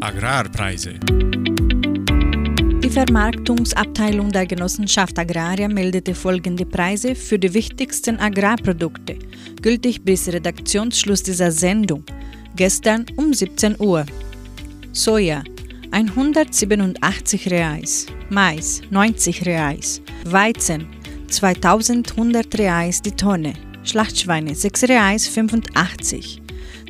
Agrarpreise. 0.00 0.94
Die 2.82 2.90
Vermarktungsabteilung 2.90 4.30
der 4.30 4.46
Genossenschaft 4.46 5.18
Agraria 5.18 5.68
meldete 5.68 6.14
folgende 6.14 6.66
Preise 6.66 7.14
für 7.14 7.38
die 7.38 7.54
wichtigsten 7.54 8.18
Agrarprodukte, 8.18 9.18
gültig 9.62 10.04
bis 10.04 10.28
Redaktionsschluss 10.28 11.22
dieser 11.22 11.50
Sendung, 11.50 12.04
gestern 12.56 13.06
um 13.16 13.32
17 13.32 13.80
Uhr. 13.80 14.04
Soja 14.92 15.42
187 15.90 17.50
Reais, 17.50 18.06
Mais 18.28 18.82
90 18.90 19.46
Reais, 19.46 20.02
Weizen 20.24 20.86
2100 21.28 22.58
Reais 22.58 23.00
die 23.00 23.12
Tonne, 23.12 23.54
Schlachtschweine 23.82 24.54
6 24.54 24.84
Reais 24.84 25.26
85. 25.26 26.43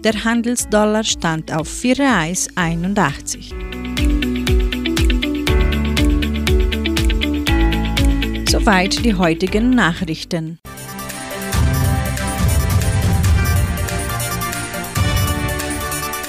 Der 0.05 0.23
Handelsdollar 0.23 1.03
stand 1.03 1.51
auf 1.51 1.67
4 1.67 1.99
Reais 1.99 2.49
81. 2.57 3.55
Soweit 8.51 9.03
die 9.03 9.15
heutigen 9.15 9.71
Nachrichten. 9.71 10.59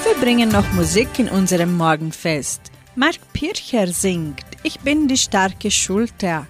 Wir 0.04 0.14
bringen 0.22 0.48
noch 0.48 0.72
Musik 0.72 1.18
in 1.18 1.28
unserem 1.28 1.76
Morgenfest. 1.76 2.62
Mark 2.94 3.18
Pircher 3.34 3.88
singt 3.88 4.46
Ich 4.62 4.80
bin 4.80 5.06
die 5.06 5.18
starke 5.18 5.70
Schulter. 5.70 6.46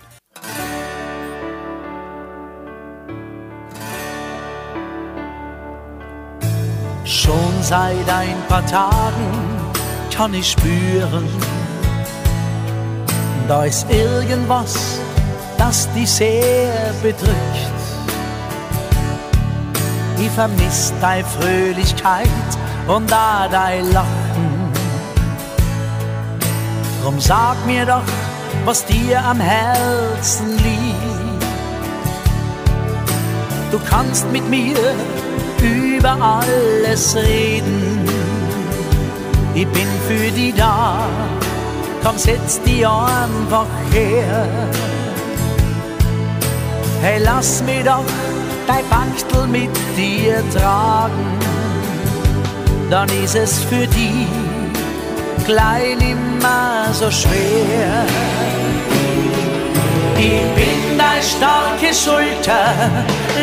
Schon 7.06 7.62
seit 7.62 8.10
ein 8.10 8.34
paar 8.48 8.66
Tagen 8.66 9.72
kann 10.12 10.34
ich 10.34 10.50
spüren, 10.50 11.28
da 13.46 13.64
ist 13.64 13.88
irgendwas, 13.88 14.98
das 15.56 15.88
dich 15.92 16.10
sehr 16.10 16.92
bedrückt. 17.02 17.30
Ich 20.18 20.30
vermiss 20.30 20.92
deine 21.00 21.24
Fröhlichkeit 21.24 22.26
und 22.88 23.08
da 23.08 23.46
dein 23.48 23.92
Lachen. 23.92 24.72
Drum 27.04 27.20
sag 27.20 27.54
mir 27.66 27.86
doch, 27.86 28.02
was 28.64 28.84
dir 28.84 29.24
am 29.24 29.38
Herzen 29.38 30.56
liegt. 30.56 31.44
Du 33.70 33.78
kannst 33.88 34.28
mit 34.32 34.48
mir 34.50 34.76
über 35.60 36.16
alles 36.20 37.16
reden. 37.16 38.00
Ich 39.54 39.66
bin 39.68 39.88
für 40.06 40.30
die 40.30 40.52
da, 40.52 40.98
komm 42.04 42.18
setz 42.18 42.60
die 42.62 42.84
einfach 42.84 43.66
her. 43.92 44.46
Hey, 47.00 47.20
lass 47.24 47.62
mich 47.62 47.84
doch 47.84 48.04
dein 48.66 48.84
Bachtel 48.88 49.46
mit 49.46 49.70
dir 49.96 50.42
tragen, 50.54 51.38
dann 52.90 53.08
ist 53.24 53.34
es 53.34 53.60
für 53.64 53.86
die 53.86 54.26
klein 55.44 56.00
immer 56.00 56.92
so 56.92 57.10
schwer. 57.10 58.04
Ich 60.18 60.40
bin 60.54 60.98
deine 60.98 61.22
starke 61.22 61.92
Schulter, 61.92 62.72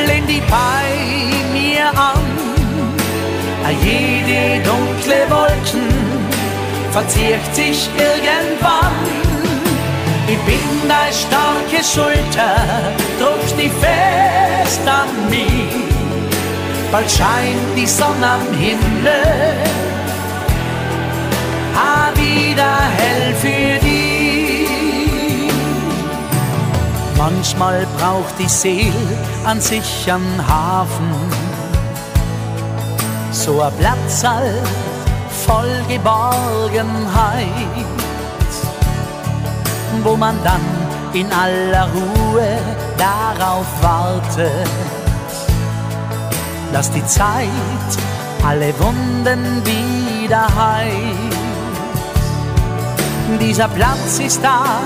lehn 0.08 0.26
die 0.26 0.42
bei 0.50 0.86
mir 1.54 1.88
an. 1.90 2.24
Jede 3.84 4.64
dunkle 4.64 5.30
Wolken 5.30 5.90
verzieht 6.92 7.54
sich 7.54 7.90
irgendwann. 7.98 8.94
Ich 10.28 10.40
bin 10.40 10.88
deine 10.88 11.14
starke 11.14 11.84
Schulter, 11.84 12.56
drückst 13.20 13.56
die 13.58 13.70
fest 13.70 14.82
an 14.88 15.30
mich. 15.30 15.74
Bald 16.92 17.10
scheint 17.10 17.78
die 17.78 17.88
Sonne 17.88 18.28
am 18.28 18.58
Himmel, 18.58 19.58
a 21.76 22.12
wieder 22.16 22.78
hell 22.98 23.34
für 23.36 23.86
dich. 23.86 23.93
Manchmal 27.18 27.86
braucht 27.98 28.38
die 28.40 28.50
Seele 28.50 28.94
an 29.46 29.62
sich 29.62 30.12
einen 30.12 30.48
Hafen, 30.48 31.14
so 33.32 33.62
ein 33.62 33.72
Platz 33.78 34.26
voll 35.46 35.82
Geborgenheit, 35.88 37.48
wo 40.04 40.16
man 40.16 40.36
dann 40.44 40.62
in 41.14 41.32
aller 41.32 41.88
Ruhe 41.94 42.58
darauf 42.98 43.66
wartet, 43.82 44.70
dass 46.72 46.92
die 46.92 47.06
Zeit 47.06 47.48
alle 48.46 48.74
Wunden 48.80 49.62
wieder 49.66 50.48
heilt. 50.56 51.34
Dieser 53.40 53.68
Platz 53.68 54.20
ist 54.20 54.44
da, 54.44 54.80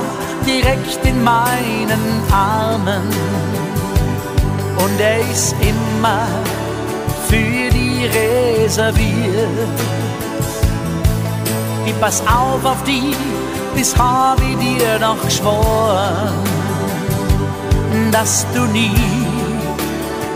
direkt 0.48 1.06
in 1.06 1.24
meinen 1.24 2.24
Armen, 2.32 3.04
und 4.78 5.00
er 5.00 5.20
ist 5.32 5.56
immer 5.60 6.28
für 7.28 7.70
die 7.70 8.06
reserviert. 8.06 9.80
Ich 11.86 12.00
pass 12.00 12.22
auf 12.22 12.64
auf 12.64 12.84
die, 12.84 13.16
das 13.78 13.96
hab 13.98 14.40
ich 14.40 14.58
dir 14.58 15.00
doch 15.00 15.22
geschworen, 15.26 16.34
dass 18.12 18.46
du 18.54 18.62
nie 18.66 18.96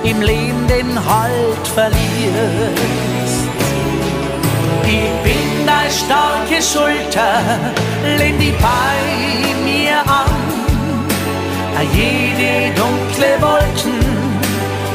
im 0.04 0.22
Leben 0.22 0.68
den 0.68 0.98
Halt 0.98 1.68
verlierst. 1.76 2.02
Ich 4.84 5.12
bin 5.24 5.51
deine 5.82 5.92
starke 5.92 6.62
Schulter, 6.62 7.42
lehn 8.18 8.38
die 8.40 8.52
bei 8.52 9.64
mir 9.64 10.00
an. 10.00 10.30
Jede 11.94 12.74
dunkle 12.76 13.42
Wolken 13.42 14.00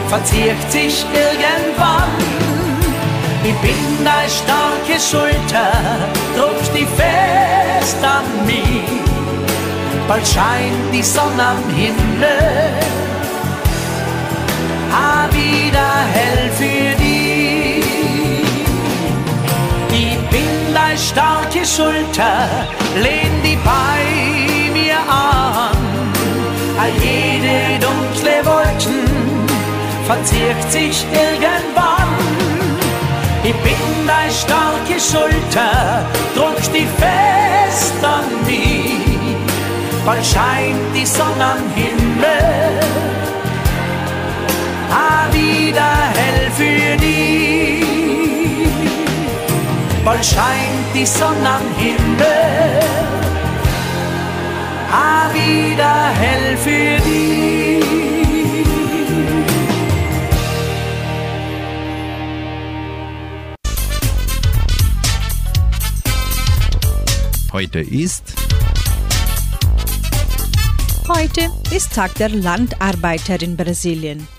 verzieht 0.09 0.71
sich 0.71 1.05
irgendwann. 1.13 2.11
Ich 3.43 3.55
bin 3.57 4.05
deine 4.05 4.29
starke 4.29 5.01
Schulter, 5.01 5.73
drückst 6.37 6.73
die 6.75 6.87
fest 6.87 7.97
an 8.03 8.47
mich. 8.47 8.85
Bald 10.07 10.27
scheint 10.27 10.95
die 10.95 11.03
Sonne 11.03 11.43
am 11.43 11.75
Himmel, 11.75 12.73
a 14.93 15.29
wieder 15.33 15.91
hell 16.13 16.51
für 16.57 16.76
starke 20.97 21.65
Schulter, 21.65 22.49
lehn 22.97 23.43
die 23.45 23.57
bei 23.57 24.71
mir 24.73 24.99
an. 25.09 25.77
A 26.79 26.87
jede 27.03 27.79
dunkle 27.81 28.45
Wolken 28.45 29.47
verzieht 30.07 30.71
sich 30.71 31.05
irgendwann. 31.13 32.15
Ich 33.45 33.55
bin 33.57 34.07
deine 34.07 34.33
starke 34.33 34.99
Schulter, 35.01 36.07
drückst 36.35 36.73
die 36.75 36.89
fest 37.01 37.95
an 38.03 38.45
mich. 38.47 39.37
Bald 40.05 40.25
scheint 40.25 40.95
die 40.95 41.07
Sonne 41.07 41.45
am 41.45 41.65
Himmel, 41.75 42.81
a 44.91 45.33
wieder 45.33 45.93
hell 46.15 46.51
für 46.57 46.97
dich. 46.99 47.56
Bald 50.07 50.25
scheint 50.25 50.95
die 50.95 51.05
Sonne 51.05 51.51
am 51.51 51.75
Himmel, 51.77 52.81
a 54.89 55.29
wieder 55.35 56.11
hell 56.11 56.57
für 56.57 57.03
dich. 57.03 57.85
Heute 67.53 67.81
ist 67.81 68.33
Heute 71.09 71.51
ist 71.75 71.93
Tag 71.95 72.15
der 72.15 72.29
Landarbeiter 72.29 73.43
in 73.43 73.57
Brasilien. 73.57 74.36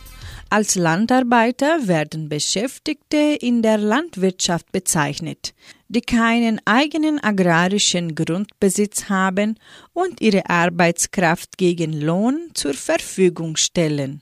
Als 0.50 0.76
Landarbeiter 0.76 1.88
werden 1.90 2.30
Beschäftigte 2.30 3.38
in 3.42 3.62
der 3.62 3.78
Landwirtschaft 3.78 4.72
bezeichnet, 4.72 5.54
die 5.90 6.00
keinen 6.00 6.62
eigenen 6.64 7.22
agrarischen 7.22 8.16
Grundbesitz 8.16 9.10
haben 9.10 9.60
und 9.92 10.22
ihre 10.22 10.50
Arbeitskraft 10.50 11.58
gegen 11.58 12.00
Lohn 12.00 12.52
zur 12.54 12.76
Verfügung 12.76 13.58
stellen. 13.58 14.22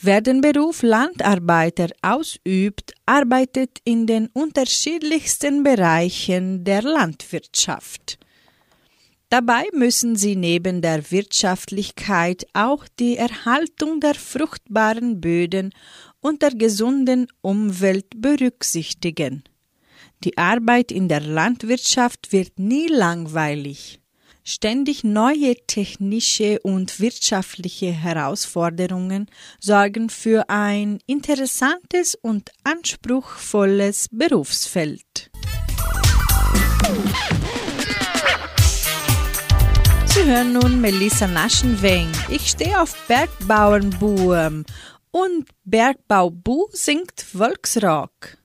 Wer 0.00 0.22
den 0.22 0.40
Beruf 0.40 0.82
Landarbeiter 0.82 1.88
ausübt, 2.00 2.94
arbeitet 3.04 3.80
in 3.84 4.06
den 4.06 4.28
unterschiedlichsten 4.28 5.62
Bereichen 5.62 6.64
der 6.64 6.80
Landwirtschaft. 6.80 8.19
Dabei 9.30 9.62
müssen 9.72 10.16
sie 10.16 10.34
neben 10.34 10.82
der 10.82 11.12
Wirtschaftlichkeit 11.12 12.48
auch 12.52 12.86
die 12.98 13.16
Erhaltung 13.16 14.00
der 14.00 14.16
fruchtbaren 14.16 15.20
Böden 15.20 15.72
und 16.20 16.42
der 16.42 16.50
gesunden 16.50 17.28
Umwelt 17.40 18.06
berücksichtigen. 18.16 19.44
Die 20.24 20.36
Arbeit 20.36 20.90
in 20.90 21.06
der 21.06 21.20
Landwirtschaft 21.20 22.32
wird 22.32 22.58
nie 22.58 22.88
langweilig. 22.88 24.00
Ständig 24.42 25.04
neue 25.04 25.54
technische 25.68 26.58
und 26.60 26.98
wirtschaftliche 26.98 27.92
Herausforderungen 27.92 29.30
sorgen 29.60 30.10
für 30.10 30.50
ein 30.50 30.98
interessantes 31.06 32.16
und 32.16 32.50
anspruchsvolles 32.64 34.08
Berufsfeld. 34.10 35.30
Sie 40.20 40.26
hören 40.26 40.52
nun 40.52 40.82
Melissa 40.82 41.26
Naschenweng. 41.26 42.08
Ich 42.28 42.50
stehe 42.50 42.78
auf 42.78 42.94
Bergbauernbuhm 43.06 44.66
und 45.10 45.48
Bergbaubu 45.64 46.68
singt 46.72 47.22
Volksrock. 47.22 48.36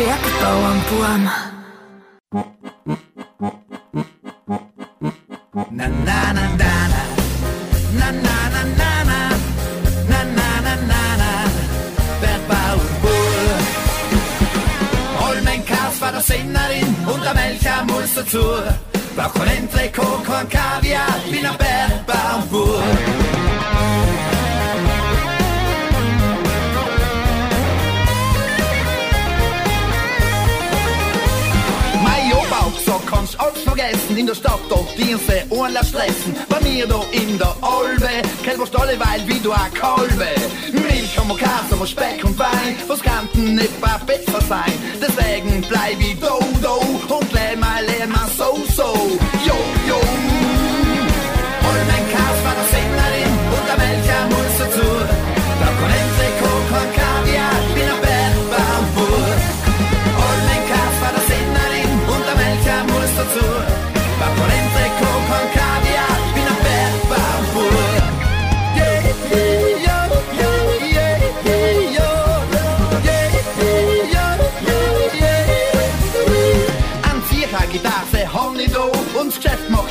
Biar 0.00 0.16
ke 0.16 0.30
puam-puam 0.40 1.22
na 5.76 5.86
na 5.92 6.20
na 6.32 6.44
na 6.56 6.72
na 7.92 8.08
na 8.08 8.08
na 8.24 8.36
na 8.48 8.92
na 9.04 9.20
na 10.08 10.20
na 10.24 10.52
na 10.64 10.74
na 10.88 11.08
na 11.20 11.32
Under 17.12 17.36
tur 18.24 18.64
en 19.52 19.66
in 34.20 34.26
der 34.26 34.34
Stadt 34.34 34.70
und 34.70 34.98
Dienste 34.98 35.44
Urlaub 35.48 35.84
stressen. 35.84 36.36
Bei 36.50 36.60
mir 36.60 36.86
da 36.86 37.00
in 37.10 37.38
der 37.38 37.56
Albe, 37.62 38.10
kein 38.44 38.66
Stalle, 38.66 38.98
weil 38.98 39.26
wie 39.26 39.40
du 39.40 39.50
ein 39.50 39.72
Kolbe. 39.72 40.28
Milch 40.72 41.18
haben 41.18 41.28
wir 41.28 41.36
Käse, 41.36 41.70
haben 41.70 41.80
wir 41.80 41.86
Speck 41.86 42.22
und 42.22 42.38
Wein, 42.38 42.76
was 42.86 43.00
kann 43.00 43.28
denn 43.34 43.54
nicht 43.54 43.80
mal 43.80 43.98
besser 44.06 44.42
sein? 44.46 44.74
Deswegen 45.00 45.62
bleib 45.62 45.98
ich 46.00 46.20
do, 46.20 46.38
do 46.60 47.16
und 47.16 47.32
leh 47.32 47.56
mal, 47.56 47.82
leh 47.86 48.06
mal 48.06 48.28
so, 48.36 48.58
so. 48.76 49.18
Yo. 49.46 49.79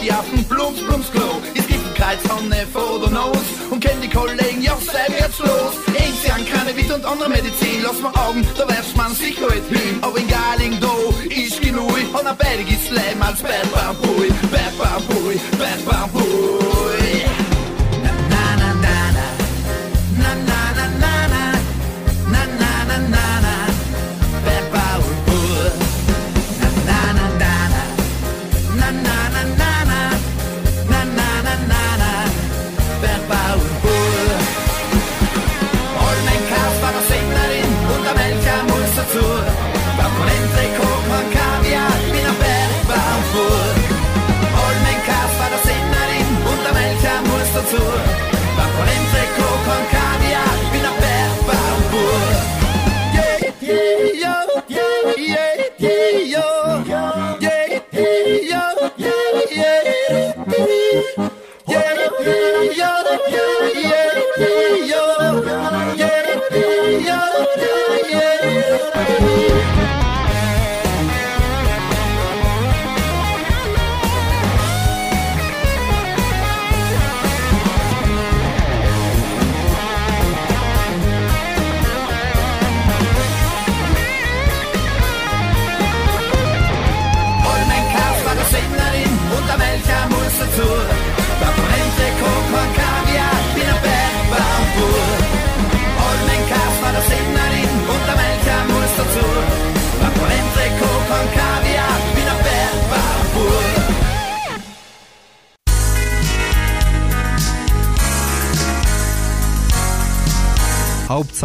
die 0.01 0.11
Affen 0.11 0.43
blums, 0.45 0.79
blums, 0.81 1.11
klo. 1.11 1.41
Es 1.55 1.67
gibt 1.67 1.85
ein 1.85 1.93
Kreuz 1.93 2.21
von 2.27 2.47
Neff 2.49 2.75
oder 2.75 3.09
Nos 3.09 3.37
und 3.69 3.83
kennt 3.83 4.03
die 4.03 4.09
Kollegen, 4.09 4.61
ja, 4.61 4.77
sei 4.77 5.13
jetzt 5.19 5.39
los. 5.39 5.73
Eins 5.87 6.25
Jahren 6.25 6.45
Cannabis 6.45 6.91
und 6.91 7.05
andere 7.05 7.29
Medizin, 7.29 7.83
lass 7.83 7.99
mal 8.01 8.13
Augen, 8.15 8.45
da 8.57 8.67
werft 8.67 8.95
man 8.95 9.13
sich 9.13 9.39
halt 9.41 9.65
hin. 9.69 9.99
Aber 10.01 10.17
in 10.17 10.27
Garling, 10.27 10.79
do, 10.79 11.13
ist 11.29 11.61
genug 11.61 11.89
und 11.89 12.27
ein 12.27 12.37
bergiges 12.37 12.79
als 13.29 13.41
Bad 13.41 13.71
Bambui, 13.71 14.29
Bad 14.51 14.77
Bambui, 14.77 15.39
Bad 15.57 15.85
Bambui. 15.85 16.98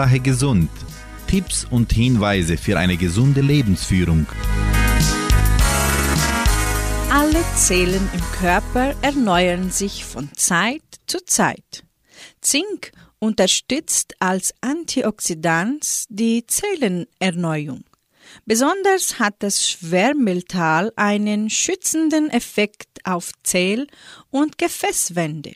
Hauptsache 0.04 0.20
gesund. 0.20 0.70
Tipps 1.28 1.66
und 1.70 1.90
Hinweise 1.92 2.58
für 2.58 2.78
eine 2.78 2.98
gesunde 2.98 3.40
Lebensführung. 3.40 4.26
Alle 7.10 7.42
Zellen 7.56 8.10
im 8.12 8.20
Körper 8.38 8.94
erneuern 9.00 9.70
sich 9.70 10.04
von 10.04 10.28
Zeit 10.34 10.82
zu 11.06 11.24
Zeit. 11.24 11.84
Zink 12.42 12.92
unterstützt 13.18 14.14
als 14.18 14.52
Antioxidant 14.60 16.04
die 16.10 16.46
Zellenerneuerung. 16.46 17.84
Besonders 18.44 19.18
hat 19.18 19.36
das 19.38 19.66
Schwermetall 19.66 20.92
einen 20.96 21.48
schützenden 21.48 22.28
Effekt 22.28 23.00
auf 23.04 23.32
Zell- 23.42 23.86
und 24.30 24.58
Gefäßwände. 24.58 25.52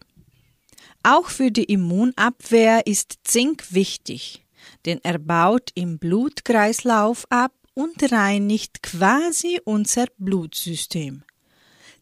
Auch 1.03 1.29
für 1.29 1.51
die 1.51 1.65
Immunabwehr 1.65 2.87
ist 2.87 3.19
Zink 3.25 3.73
wichtig, 3.73 4.45
denn 4.85 5.01
er 5.03 5.19
baut 5.19 5.71
im 5.75 5.99
Blutkreislauf 5.99 7.25
ab 7.31 7.53
und 7.75 8.13
reinigt 8.13 8.83
quasi 8.83 9.61
unser 9.65 10.07
Blutsystem. 10.19 11.23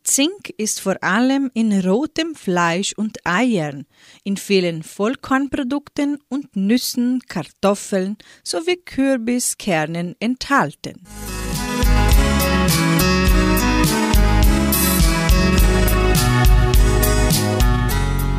Zink 0.02 0.50
ist 0.56 0.80
vor 0.80 1.02
allem 1.02 1.50
in 1.52 1.80
rotem 1.80 2.34
Fleisch 2.36 2.92
und 2.96 3.18
Eiern, 3.26 3.86
in 4.22 4.36
vielen 4.36 4.84
Vollkornprodukten 4.84 6.18
und 6.28 6.54
Nüssen, 6.54 7.20
Kartoffeln 7.28 8.16
sowie 8.44 8.76
Kürbiskernen 8.76 10.14
enthalten. 10.20 11.02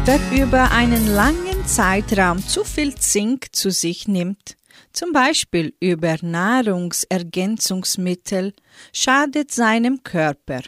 Wer 0.07 0.19
über 0.31 0.71
einen 0.71 1.05
langen 1.07 1.67
Zeitraum 1.67 2.39
zu 2.39 2.63
viel 2.63 2.95
Zink 2.95 3.53
zu 3.53 3.69
sich 3.71 4.07
nimmt, 4.07 4.55
zum 4.93 5.11
Beispiel 5.11 5.73
über 5.81 6.15
Nahrungsergänzungsmittel, 6.21 8.53
schadet 8.93 9.51
seinem 9.51 10.03
Körper. 10.03 10.61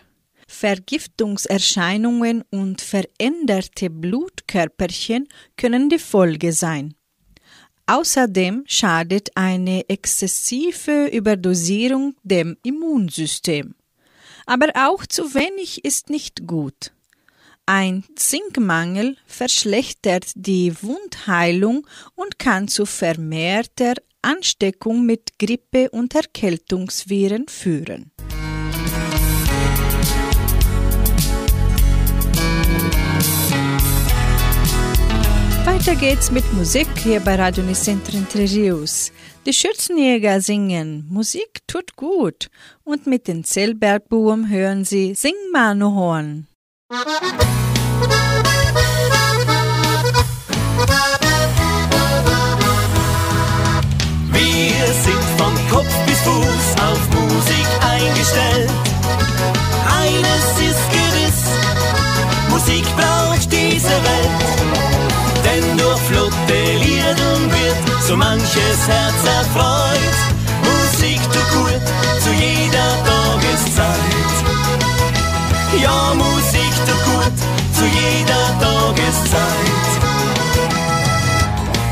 Vergiftungserscheinungen 0.46 2.44
und 2.52 2.82
veränderte 2.82 3.90
Blutkörperchen 3.90 5.30
können 5.56 5.88
die 5.88 6.00
Folge 6.00 6.52
sein. 6.52 6.96
Außerdem 7.86 8.66
schadet 8.68 9.30
eine 9.36 9.88
exzessive 9.88 11.08
Überdosierung 11.14 12.18
dem 12.24 12.58
Immunsystem. 12.64 13.76
Aber 14.46 14.68
auch 14.76 15.06
zu 15.06 15.34
wenig 15.34 15.86
ist 15.86 16.10
nicht 16.10 16.46
gut. 16.46 16.92
Ein 17.72 18.04
Zinkmangel 18.16 19.16
verschlechtert 19.28 20.32
die 20.34 20.74
Wundheilung 20.82 21.86
und 22.16 22.40
kann 22.40 22.68
zu 22.68 22.88
vermehrter 22.88 23.94
Ansteckung 24.24 25.06
mit 25.06 25.38
Grippe- 25.38 25.92
und 25.92 26.16
Erkältungsviren 26.16 27.48
führen. 27.48 28.12
Weiter 35.64 35.96
geht's 35.96 36.32
mit 36.32 36.52
Musik 36.54 36.88
hier 37.04 37.20
bei 37.20 37.36
Radio 37.36 37.64
Nicentro. 37.64 38.18
Die 39.46 39.54
Schürzenjäger 39.54 40.42
singen 40.42 41.06
Musik 41.08 41.60
tut 41.68 41.96
gut 41.96 42.50
und 42.84 43.06
mit 43.06 43.28
den 43.28 43.44
Zellbergbuben 43.44 44.50
hören 44.50 44.86
sie 44.86 45.14
Sing 45.14 45.36
Mano 45.54 45.94
Horn. 45.94 46.49
Wir 46.92 46.98
sind 55.04 55.24
von 55.38 55.54
Kopf 55.70 55.94
bis 56.08 56.18
Fuß 56.22 56.68
auf 56.82 57.00
Musik 57.14 57.68
eingestellt. 57.88 58.72
Eines 60.02 60.46
ist 60.58 60.90
gewiss, 60.90 61.44
Musik 62.50 62.86
braucht 62.98 63.52
diese 63.52 63.92
Welt. 63.92 64.32
Denn 65.44 65.78
durch 65.78 66.00
flotte 66.00 66.60
Liedern 66.80 67.52
wird 67.52 67.78
so 68.02 68.18
manches 68.18 68.88
Herz 68.88 69.24
erfreut. 69.38 70.18
Musik 70.64 71.22
tut 71.22 71.50
gut 71.54 71.84
zu 72.24 72.32
jeder 72.34 72.98
Tageszeit. 73.06 74.10
Ja, 75.84 76.16
Musik 76.16 76.69
tut 76.86 77.04
gut 77.06 77.38
zu 77.74 77.84
jeder 77.86 78.46
Tageszeit. 78.60 79.90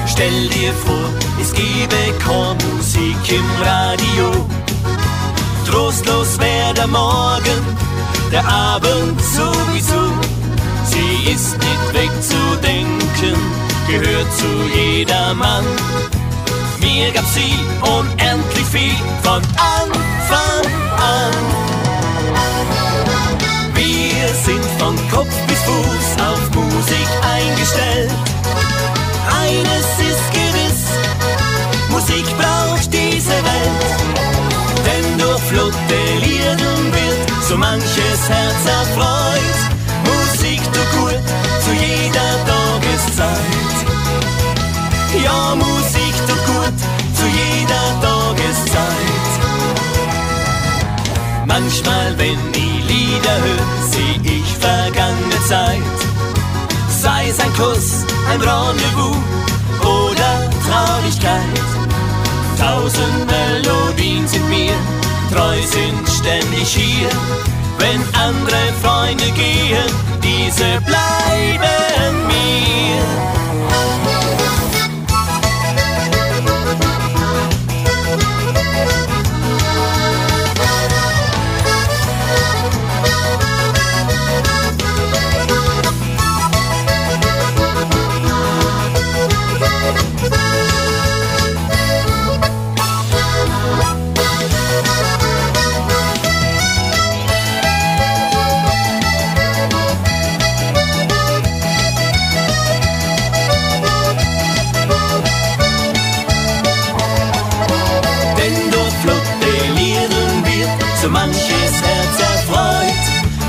Stell 0.07 0.47
dir 0.49 0.73
vor, 0.73 1.09
es 1.41 1.53
gäbe 1.53 2.01
keine 2.19 2.57
Musik 2.75 3.21
im 3.29 3.45
Radio. 3.63 4.45
Trostlos 5.69 6.39
wär 6.39 6.73
der 6.73 6.87
Morgen, 6.87 7.59
der 8.31 8.45
Abend 8.47 9.21
sowieso. 9.21 10.11
Sie 10.85 11.31
ist 11.31 11.57
nicht 11.57 11.93
wegzudenken, 11.93 13.37
gehört 13.87 14.27
zu 14.37 14.49
jedermann. 14.75 15.65
Mir 16.79 17.11
gab 17.11 17.25
sie 17.25 17.53
unendlich 17.81 18.65
viel 18.65 18.95
von 19.23 19.41
Anfang 19.57 20.71
an. 20.97 21.76
Sind 24.47 24.63
von 24.79 24.95
Kopf 25.11 25.35
bis 25.47 25.59
Fuß 25.59 26.25
auf 26.25 26.55
Musik 26.55 27.09
eingestellt. 27.35 28.11
Eines 29.43 29.87
ist 30.09 30.27
gewiss, 30.31 30.81
Musik 31.89 32.25
braucht 32.37 32.93
diese 32.93 33.37
Welt. 33.49 33.83
Denn 34.85 35.17
durch 35.19 35.41
flotte 35.49 35.99
Liedern 36.23 36.93
wird 36.93 37.29
so 37.45 37.57
manches 37.57 38.21
Herz 38.29 38.63
erfreut. 38.79 39.59
Musik 40.07 40.61
tut 40.71 40.91
gut 40.97 41.25
zu 41.65 41.71
jeder 41.73 42.31
Tageszeit. 42.47 43.75
Ja, 45.25 45.55
Musik 45.55 46.15
tut 46.25 46.45
gut 46.45 46.77
zu 47.17 47.25
jeder 47.25 47.87
Tageszeit. 47.99 49.27
Manchmal, 51.45 52.17
wenn 52.17 52.39
ich 52.53 52.76
Lieder 53.17 53.37
höre, 53.41 53.89
seh 53.89 54.29
ich 54.29 54.57
vergangene 54.57 55.41
Zeit. 55.47 55.81
Sei 56.87 57.29
es 57.29 57.39
ein 57.39 57.51
Kuss, 57.53 58.05
ein 58.29 58.39
Rendezvous 58.39 59.17
oder 59.81 60.49
Traurigkeit. 60.67 61.41
Tausend 62.59 63.25
Melodien 63.25 64.27
sind 64.27 64.47
mir 64.49 64.73
treu, 65.33 65.57
sind 65.63 66.07
ständig 66.07 66.67
hier. 66.67 67.09
Wenn 67.79 68.01
andere 68.21 68.71
Freunde 68.83 69.31
gehen, 69.31 69.89
diese 70.21 70.79
bleiben 70.85 72.27
mir. 72.27 73.36
So 111.07 111.11
manches 111.11 111.81
Herz 111.87 112.19
erfreut. 112.19 113.05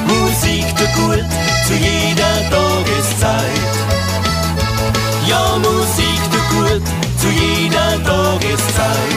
Musik 0.06 0.66
tut 0.76 0.92
gut 0.94 1.26
zu 1.66 1.74
jeder 1.74 2.36
Tageszeit. 2.50 3.74
Ja, 5.26 5.59
Musik 5.59 6.20
tut 6.32 6.46
gut 6.54 6.82
zu 7.20 7.28
jeder 7.28 8.02
Tageszeit. 8.04 9.07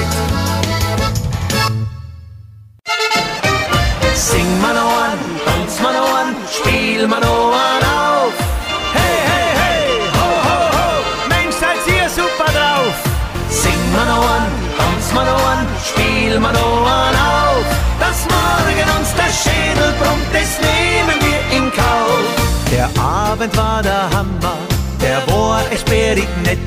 Abend 23.42 23.58
war 23.58 23.82
der 23.82 24.04
Hammer, 24.12 24.58
der 25.02 25.18
war 25.34 25.64
echt 25.72 25.82
sperrig 25.82 26.28
nett. 26.44 26.60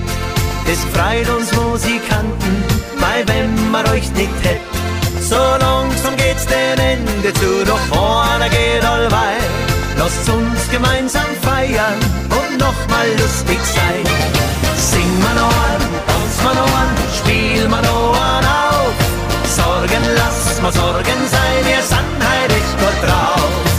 Das 0.66 0.78
freut 0.92 1.28
uns 1.28 1.52
Musikanten, 1.52 2.64
weil 2.98 3.22
wenn 3.28 3.70
man 3.70 3.86
euch 3.90 4.10
nicht 4.10 4.34
hätt. 4.42 4.60
So 5.20 5.36
langsam 5.36 6.16
geht's 6.16 6.44
dem 6.46 6.78
Ende 6.80 7.32
zu, 7.34 7.64
doch 7.64 7.78
vorne 7.92 8.50
geht 8.50 8.84
all 8.84 9.08
weit. 9.12 9.50
Lasst 9.98 10.28
uns 10.28 10.68
gemeinsam 10.72 11.30
feiern 11.42 12.00
und 12.38 12.58
nochmal 12.58 13.06
lustig 13.22 13.60
sein. 13.72 14.04
Sing 14.76 15.10
man 15.22 15.38
an, 15.38 15.80
tanz 16.08 16.42
man 16.42 16.58
an, 16.58 16.90
spiel 17.16 17.68
man 17.68 17.84
an 17.84 18.44
auf. 18.66 18.94
Sorgen 19.46 20.04
lass 20.16 20.60
mal 20.60 20.72
Sorgen 20.72 21.20
sein, 21.30 21.60
wir 21.62 21.82
sind 21.82 22.18
heute 22.18 22.54
echt 22.56 22.78
gut 22.80 23.08
drauf. 23.08 23.73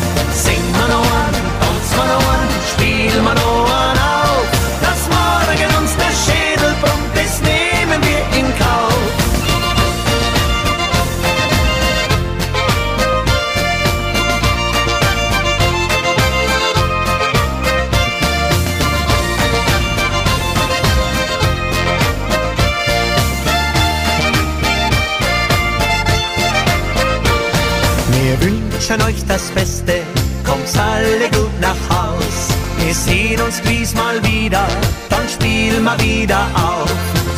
Wünschen 28.95 29.07
euch 29.07 29.25
das 29.27 29.49
Beste, 29.51 30.01
kommt 30.43 30.67
alle 30.77 31.29
gut 31.31 31.59
nach 31.59 31.75
Haus. 31.89 32.49
Wir 32.77 32.93
sehen 32.93 33.41
uns 33.41 33.61
gewiss 33.61 33.93
mal 33.93 34.21
wieder, 34.23 34.67
dann 35.09 35.27
spielen 35.27 35.83
wir 35.83 35.99
wieder 35.99 36.47
auf. 36.55 36.91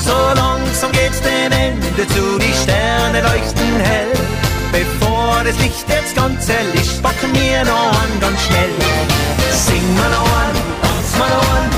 So 0.03 0.15
langsam 0.35 0.91
geht's 0.91 1.21
dem 1.21 1.51
Ende 1.51 2.07
zu, 2.07 2.37
die 2.39 2.53
Sterne 2.53 3.21
leuchten 3.21 3.79
hell. 3.83 4.13
Bevor 4.71 5.43
das 5.43 5.57
Licht 5.59 5.85
jetzt 5.87 6.15
ganz 6.15 6.47
erlischt, 6.49 7.01
packen 7.01 7.33
wir 7.33 7.63
noch 7.63 7.91
an 8.01 8.19
ganz 8.19 8.39
schnell. 8.43 8.73
Sing 9.51 9.83
wir 9.95 10.09
noch 10.09 10.29
an, 10.41 10.55
tanz 10.81 11.13
wir 11.17 11.35
noch 11.35 11.55
an, 11.55 11.69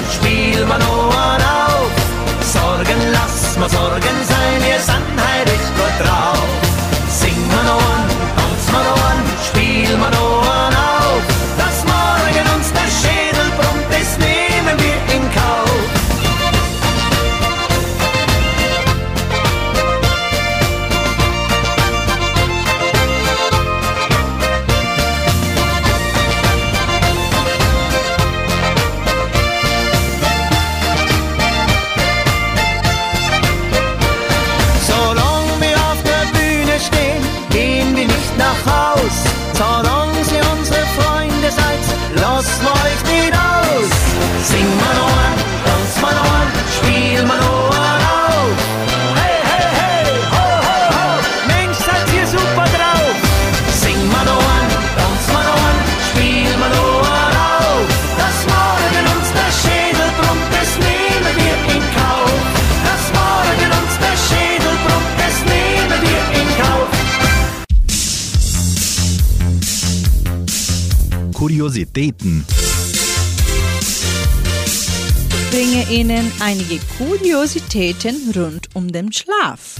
einige 76.41 76.79
Kuriositäten 76.97 78.31
rund 78.35 78.73
um 78.73 78.91
den 78.91 79.11
Schlaf. 79.11 79.75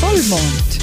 Vollmond. 0.00 0.78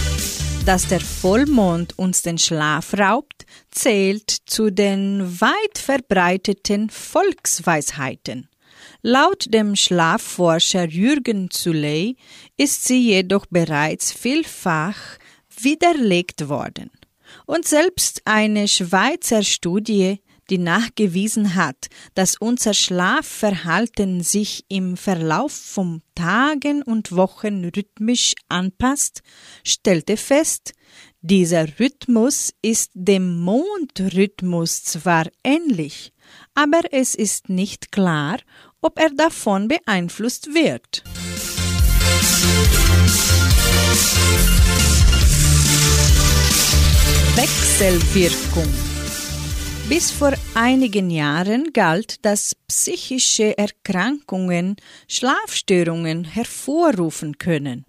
Dass 0.65 0.87
der 0.87 0.99
Vollmond 0.99 1.97
uns 1.97 2.21
den 2.21 2.37
Schlaf 2.37 2.93
raubt, 2.97 3.45
zählt 3.71 4.29
zu 4.45 4.71
den 4.71 5.39
weit 5.39 5.77
verbreiteten 5.77 6.89
Volksweisheiten. 6.89 8.49
Laut 9.01 9.53
dem 9.53 9.75
Schlafforscher 9.75 10.87
Jürgen 10.87 11.49
Zuley 11.51 12.17
ist 12.57 12.85
sie 12.85 12.99
jedoch 12.99 13.45
bereits 13.45 14.11
vielfach 14.11 14.97
widerlegt 15.61 16.49
worden. 16.49 16.91
Und 17.45 17.67
selbst 17.67 18.21
eine 18.25 18.67
Schweizer 18.67 19.43
Studie, 19.43 20.21
die 20.49 20.57
nachgewiesen 20.57 21.55
hat, 21.55 21.87
dass 22.13 22.37
unser 22.37 22.73
Schlafverhalten 22.73 24.21
sich 24.21 24.65
im 24.67 24.97
Verlauf 24.97 25.51
von 25.51 26.01
Tagen 26.13 26.81
und 26.83 27.11
Wochen 27.11 27.65
rhythmisch 27.65 28.33
anpasst, 28.47 29.21
stellte 29.63 30.17
fest, 30.17 30.73
dieser 31.21 31.79
Rhythmus 31.79 32.53
ist 32.61 32.91
dem 32.93 33.39
Mondrhythmus 33.39 34.83
zwar 34.83 35.25
ähnlich, 35.43 36.13
aber 36.53 36.81
es 36.91 37.15
ist 37.15 37.49
nicht 37.49 37.91
klar, 37.91 38.37
ob 38.81 38.99
er 38.99 39.09
davon 39.09 39.67
beeinflusst 39.67 40.53
wird. 40.53 41.03
Wechselwirkung 47.38 48.73
bis 49.89 50.09
vor 50.09 50.31
einigen 50.53 51.09
Jahren 51.09 51.73
galt, 51.73 52.23
dass 52.25 52.55
psychische 52.67 53.57
Erkrankungen 53.57 54.77
Schlafstörungen 55.09 56.23
hervorrufen 56.23 57.38
können. 57.38 57.83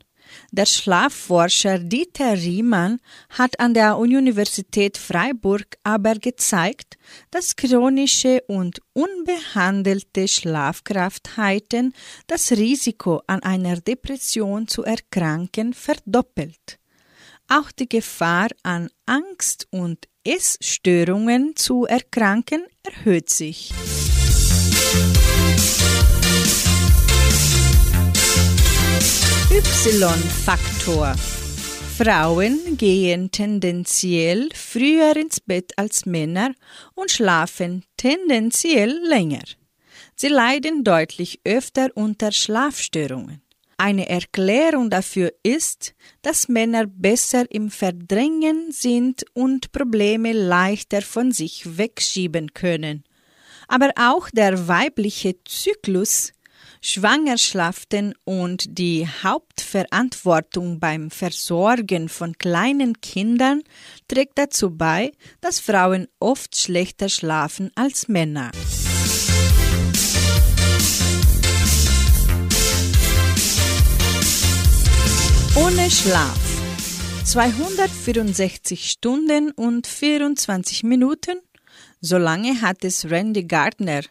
Der 0.50 0.66
Schlafforscher 0.66 1.78
Dieter 1.78 2.34
Riemann 2.34 2.98
hat 3.30 3.60
an 3.60 3.72
der 3.72 3.98
Universität 3.98 4.98
Freiburg 4.98 5.78
aber 5.84 6.16
gezeigt, 6.16 6.98
dass 7.30 7.54
chronische 7.54 8.42
und 8.48 8.80
unbehandelte 8.94 10.26
Schlafkraftheiten 10.26 11.94
das 12.26 12.50
Risiko 12.50 13.22
an 13.28 13.44
einer 13.44 13.76
Depression 13.76 14.66
zu 14.66 14.82
erkranken 14.82 15.72
verdoppelt. 15.72 16.80
Auch 17.48 17.70
die 17.70 17.88
Gefahr 17.88 18.48
an 18.64 18.88
Angst 19.06 19.68
und 19.70 20.08
Essstörungen 20.24 21.54
zu 21.54 21.84
erkranken 21.84 22.66
erhöht 22.82 23.30
sich. 23.30 23.72
Y-Faktor. 29.52 31.14
Frauen 31.96 32.76
gehen 32.76 33.30
tendenziell 33.30 34.48
früher 34.52 35.16
ins 35.16 35.40
Bett 35.40 35.72
als 35.76 36.04
Männer 36.04 36.52
und 36.94 37.12
schlafen 37.12 37.84
tendenziell 37.96 38.98
länger. 39.06 39.44
Sie 40.16 40.28
leiden 40.28 40.82
deutlich 40.82 41.40
öfter 41.44 41.90
unter 41.94 42.32
Schlafstörungen. 42.32 43.45
Eine 43.78 44.08
Erklärung 44.08 44.88
dafür 44.88 45.32
ist, 45.42 45.94
dass 46.22 46.48
Männer 46.48 46.86
besser 46.86 47.44
im 47.50 47.70
Verdrängen 47.70 48.72
sind 48.72 49.24
und 49.34 49.70
Probleme 49.72 50.32
leichter 50.32 51.02
von 51.02 51.30
sich 51.30 51.76
wegschieben 51.76 52.54
können. 52.54 53.04
Aber 53.68 53.90
auch 53.96 54.30
der 54.30 54.68
weibliche 54.68 55.36
Zyklus, 55.44 56.32
Schwangerschaften 56.80 58.14
und 58.24 58.78
die 58.78 59.06
Hauptverantwortung 59.22 60.78
beim 60.80 61.10
Versorgen 61.10 62.08
von 62.08 62.38
kleinen 62.38 63.00
Kindern 63.00 63.62
trägt 64.08 64.38
dazu 64.38 64.70
bei, 64.70 65.12
dass 65.40 65.60
Frauen 65.60 66.06
oft 66.18 66.56
schlechter 66.56 67.08
schlafen 67.08 67.70
als 67.74 68.08
Männer. 68.08 68.52
Ohne 75.58 75.90
Schlaf. 75.90 76.38
264 77.24 78.90
Stunden 78.90 79.52
und 79.52 79.86
24 79.86 80.84
Minuten. 80.84 81.40
So 82.02 82.18
lange 82.18 82.60
hat 82.60 82.84
es 82.84 83.10
Randy 83.10 83.44
Gardner, 83.44 84.02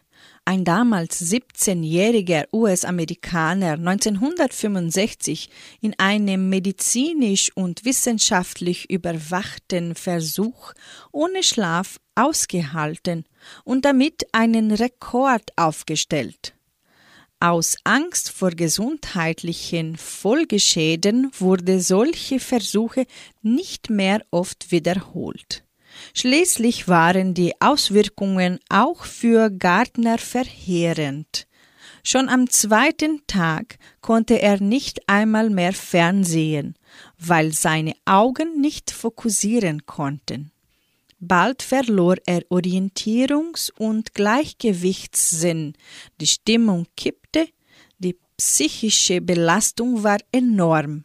ein 0.44 0.64
damals 0.64 1.22
17-jähriger 1.22 2.46
US-Amerikaner 2.52 3.74
1965 3.74 5.48
in 5.80 5.94
einem 5.98 6.48
medizinisch 6.48 7.52
und 7.54 7.84
wissenschaftlich 7.84 8.90
überwachten 8.90 9.94
Versuch 9.94 10.72
ohne 11.12 11.44
Schlaf 11.44 12.00
ausgehalten 12.16 13.24
und 13.62 13.84
damit 13.84 14.26
einen 14.32 14.72
Rekord 14.72 15.52
aufgestellt. 15.54 16.55
Aus 17.38 17.76
Angst 17.84 18.30
vor 18.30 18.50
gesundheitlichen 18.50 19.98
Folgeschäden 19.98 21.30
wurde 21.38 21.82
solche 21.82 22.40
Versuche 22.40 23.04
nicht 23.42 23.90
mehr 23.90 24.24
oft 24.30 24.72
wiederholt. 24.72 25.62
Schließlich 26.14 26.88
waren 26.88 27.34
die 27.34 27.52
Auswirkungen 27.60 28.58
auch 28.70 29.04
für 29.04 29.50
Gardner 29.50 30.16
verheerend. 30.16 31.46
Schon 32.02 32.30
am 32.30 32.48
zweiten 32.48 33.20
Tag 33.26 33.78
konnte 34.00 34.40
er 34.40 34.62
nicht 34.62 35.06
einmal 35.06 35.50
mehr 35.50 35.74
fernsehen, 35.74 36.74
weil 37.18 37.52
seine 37.52 37.94
Augen 38.06 38.62
nicht 38.62 38.90
fokussieren 38.90 39.84
konnten. 39.84 40.52
Bald 41.18 41.62
verlor 41.62 42.16
er 42.26 42.42
Orientierungs- 42.50 43.72
und 43.78 44.12
Gleichgewichtssinn, 44.12 45.72
die 46.20 46.26
Stimmung 46.26 46.86
kippte, 46.94 47.48
die 47.98 48.18
psychische 48.36 49.22
Belastung 49.22 50.02
war 50.02 50.18
enorm. 50.30 51.04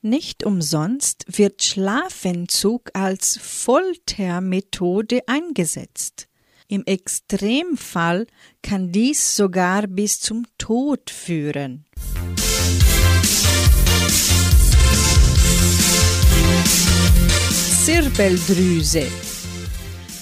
Nicht 0.00 0.44
umsonst 0.44 1.24
wird 1.28 1.62
Schlafentzug 1.62 2.90
als 2.92 3.38
Foltermethode 3.40 5.20
eingesetzt. 5.28 6.26
Im 6.66 6.84
Extremfall 6.84 8.26
kann 8.62 8.90
dies 8.90 9.36
sogar 9.36 9.86
bis 9.86 10.18
zum 10.18 10.44
Tod 10.58 11.08
führen. 11.08 11.84
Zirbeldrüse 17.84 19.06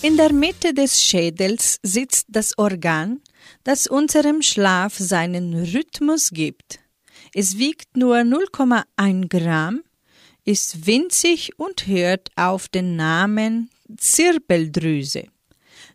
In 0.02 0.16
der 0.16 0.32
Mitte 0.32 0.72
des 0.72 1.02
Schädels 1.02 1.78
sitzt 1.82 2.24
das 2.30 2.56
Organ, 2.56 3.20
das 3.64 3.86
unserem 3.86 4.40
Schlaf 4.40 4.96
seinen 4.96 5.52
Rhythmus 5.54 6.30
gibt. 6.30 6.80
Es 7.34 7.58
wiegt 7.58 7.98
nur 7.98 8.16
0,1 8.16 9.28
Gramm, 9.28 9.82
ist 10.46 10.86
winzig 10.86 11.58
und 11.58 11.86
hört 11.86 12.30
auf 12.34 12.68
den 12.68 12.96
Namen 12.96 13.68
Zirbeldrüse. 13.98 15.26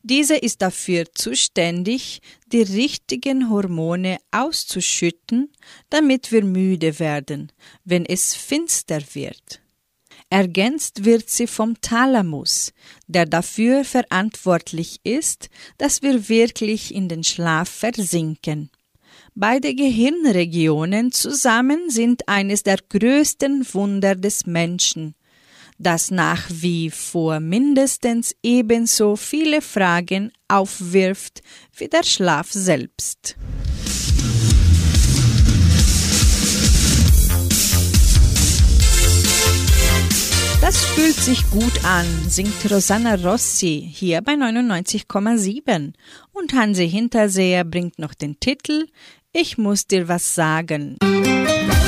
Diese 0.03 0.35
ist 0.35 0.61
dafür 0.61 1.05
zuständig, 1.11 2.21
die 2.51 2.61
richtigen 2.61 3.49
Hormone 3.49 4.19
auszuschütten, 4.29 5.51
damit 5.89 6.31
wir 6.31 6.43
müde 6.43 6.99
werden, 6.99 7.51
wenn 7.85 8.05
es 8.05 8.35
finster 8.35 9.01
wird. 9.13 9.61
Ergänzt 10.29 11.05
wird 11.05 11.29
sie 11.29 11.47
vom 11.47 11.79
Thalamus, 11.81 12.73
der 13.07 13.25
dafür 13.25 13.85
verantwortlich 13.85 14.99
ist, 15.03 15.49
dass 15.77 16.01
wir 16.01 16.27
wirklich 16.29 16.93
in 16.93 17.07
den 17.07 17.23
Schlaf 17.23 17.69
versinken. 17.69 18.71
Beide 19.35 19.75
Gehirnregionen 19.75 21.11
zusammen 21.11 21.89
sind 21.89 22.27
eines 22.27 22.63
der 22.63 22.77
größten 22.89 23.65
Wunder 23.73 24.15
des 24.15 24.45
Menschen, 24.45 25.13
das 25.77 26.09
nach 26.09 26.45
wie 26.49 26.89
vor 26.89 27.39
mindestens 27.39 28.35
ebenso 28.41 29.15
viele 29.15 29.61
Fragen 29.61 30.31
aufwirft 30.47 31.41
wie 31.75 31.87
der 31.87 32.03
Schlaf 32.03 32.51
selbst. 32.51 33.35
Das 40.61 40.83
fühlt 40.83 41.15
sich 41.15 41.49
gut 41.51 41.85
an, 41.85 42.05
singt 42.27 42.71
Rosanna 42.71 43.15
Rossi 43.15 43.87
hier 43.93 44.21
bei 44.21 44.33
99,7 44.33 45.93
und 46.33 46.53
Hansi 46.53 46.89
Hinterseher 46.89 47.63
bringt 47.63 47.99
noch 47.99 48.13
den 48.13 48.39
Titel 48.39 48.87
ich 49.37 49.57
muss 49.57 49.85
dir 49.85 50.07
was 50.07 50.33
sagen. 50.33 50.95
Komm, 51.01 51.84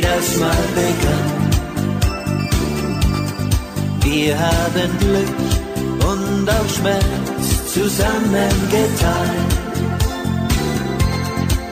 wie 0.00 0.06
das 0.06 0.36
mal 0.38 0.64
begann. 0.74 1.30
Wir 4.02 4.38
haben 4.38 4.90
Glück 4.98 5.38
und 6.10 6.48
auch 6.48 6.68
Schmerz 6.76 7.72
zusammen 7.72 8.52
geteilt 8.70 9.52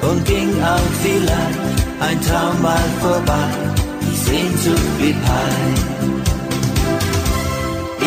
und 0.03 0.25
ging 0.27 0.51
auch 0.63 0.93
vielleicht 1.03 1.59
ein 2.01 2.21
Traum 2.21 2.63
mal 2.63 2.89
vorbei, 3.01 3.51
die 4.03 4.17
Sehnsucht 4.17 4.99
blieb 4.99 5.17
heil. 5.17 5.75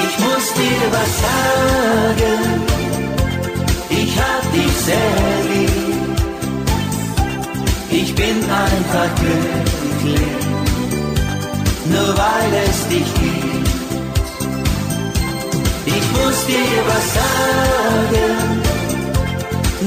Ich 0.03 0.19
muss 0.19 0.45
dir 0.59 0.83
was 0.97 1.11
sagen, 1.25 2.39
ich 3.89 4.17
hab 4.19 4.53
dich 4.53 4.73
sehr 4.85 5.55
lieb. 5.55 5.80
Ich 8.11 8.17
bin 8.17 8.43
einfach 8.43 9.15
glücklich, 9.15 10.27
nur 11.85 12.09
weil 12.17 12.51
es 12.69 12.87
dich 12.89 13.13
gibt. 13.13 13.69
Ich 15.85 16.05
muss 16.11 16.45
dir 16.45 16.79
was 16.91 17.05
sagen, 17.19 18.33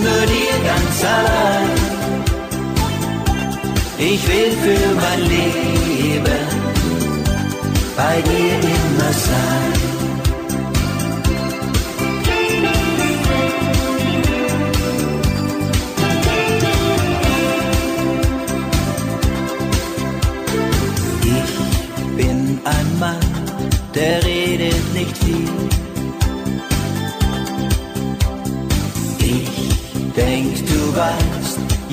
nur 0.02 0.26
dir 0.32 0.56
ganz 0.70 0.96
allein. 1.04 1.74
Ich 3.98 4.26
will 4.26 4.52
für 4.62 4.94
mein 4.94 5.20
Leben 5.28 6.44
bei 7.94 8.22
dir 8.22 8.54
immer 8.54 9.12
sein. 9.12 10.03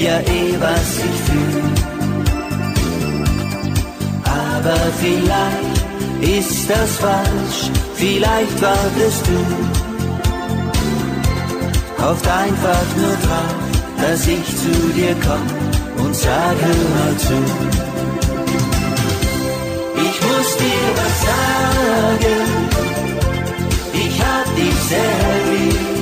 Ja 0.04 0.20
eh, 0.20 0.56
was 0.60 0.98
ich 0.98 1.18
fühl. 1.28 1.64
Aber 4.26 4.80
vielleicht 5.00 5.78
ist 6.40 6.70
das 6.70 6.98
falsch, 6.98 7.72
vielleicht 7.96 8.62
wartest 8.62 9.24
du. 9.28 9.40
Hofft 12.04 12.28
einfach 12.28 12.88
nur 12.98 13.16
drauf, 13.26 13.56
dass 14.02 14.28
ich 14.28 14.46
zu 14.46 14.74
dir 14.96 15.16
komm 15.26 15.46
und 16.04 16.16
sag, 16.16 16.56
hör 16.66 16.84
mal 16.96 17.16
zu. 17.18 17.38
Ich 20.08 20.18
muss 20.30 20.50
dir 20.64 20.88
was 21.00 21.16
sagen, 21.30 22.42
ich 23.94 24.16
hab 24.28 24.48
dich 24.56 24.78
sehr 24.90 25.32
lieb. 25.52 26.02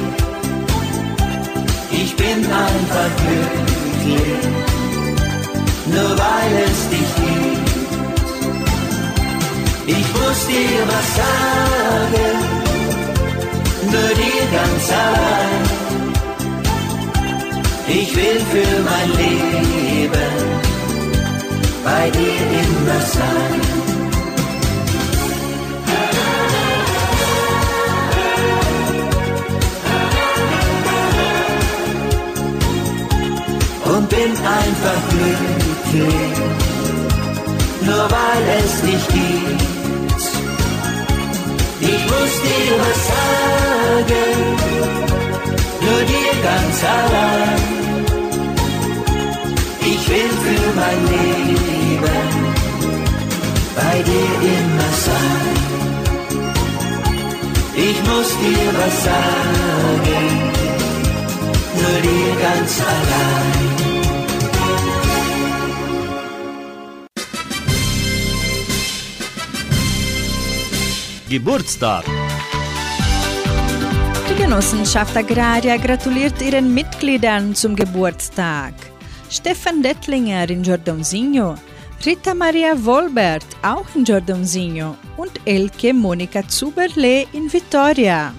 Ich 1.91 2.15
bin 2.15 2.45
einfach 2.45 3.11
glücklich, 3.17 3.68
nur 5.93 6.11
weil 6.17 6.53
es 6.67 6.79
dich 6.89 7.11
gibt. 7.23 7.69
Ich 9.87 10.07
muss 10.17 10.39
dir 10.47 10.81
was 10.93 11.07
sagen, 11.21 12.37
nur 13.91 14.11
dir 14.21 14.43
ganz 14.57 14.85
allein. 15.05 15.63
Ich 17.87 18.15
will 18.15 18.39
für 18.51 18.73
mein 18.89 19.09
Leben 19.17 20.33
bei 21.83 22.09
dir 22.11 22.41
immer 22.61 23.01
sein. 23.01 23.88
Bin 34.09 34.31
einfach 34.59 35.01
glücklich, 35.09 36.37
nur 37.81 38.05
weil 38.17 38.43
es 38.63 38.81
dich 38.81 39.07
gibt. 39.07 39.69
Ich 41.81 42.01
muss 42.11 42.33
dir 42.47 42.71
was 42.83 42.99
sagen, 43.13 44.31
nur 45.81 46.01
dir 46.11 46.33
ganz 46.49 46.83
allein. 46.83 47.79
Ich 49.81 50.09
will 50.09 50.31
für 50.43 50.67
mein 50.75 51.01
Leben 51.13 52.27
bei 53.75 53.95
dir 54.09 54.33
immer 54.57 54.91
sein. 55.07 55.69
Ich 57.75 57.97
muss 58.09 58.29
dir 58.43 58.69
was 58.79 58.95
sagen, 59.03 60.27
nur 61.79 62.01
dir 62.01 62.31
ganz 62.41 62.81
allein. 62.81 63.88
Geburtstag. 71.29 72.05
Die 74.27 74.35
Genossenschaft 74.41 75.15
Agraria 75.15 75.77
gratuliert 75.77 76.41
ihren 76.41 76.73
Mitgliedern 76.73 77.53
zum 77.53 77.75
Geburtstag. 77.75 78.73
Stefan 79.29 79.83
Dettlinger 79.83 80.49
in 80.49 80.63
Giordonsinho, 80.63 81.53
Rita 82.03 82.33
Maria 82.33 82.73
Wolbert 82.83 83.45
auch 83.61 83.85
in 83.93 84.05
Giordonsinho 84.05 84.97
und 85.17 85.31
Elke 85.45 85.93
Monika 85.93 86.47
Zuberle 86.47 87.27
in 87.31 87.53
Vittoria. 87.53 88.33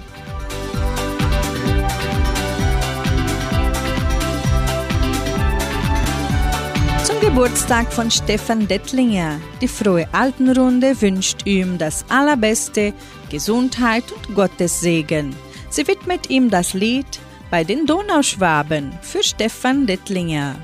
Geburtstag 7.21 7.93
von 7.93 8.11
Stefan 8.11 8.67
Dettlinger. 8.67 9.39
Die 9.61 9.69
frohe 9.69 10.09
Altenrunde 10.13 10.99
wünscht 11.03 11.47
ihm 11.47 11.77
das 11.77 12.03
Allerbeste, 12.09 12.95
Gesundheit 13.31 14.05
und 14.11 14.35
Gottes 14.35 14.81
Segen. 14.81 15.37
Sie 15.69 15.87
widmet 15.87 16.31
ihm 16.31 16.49
das 16.49 16.73
Lied 16.73 17.21
bei 17.51 17.63
den 17.63 17.85
Donauschwaben 17.85 18.93
für 19.03 19.23
Stefan 19.23 19.87
Dettlinger. 19.87 20.57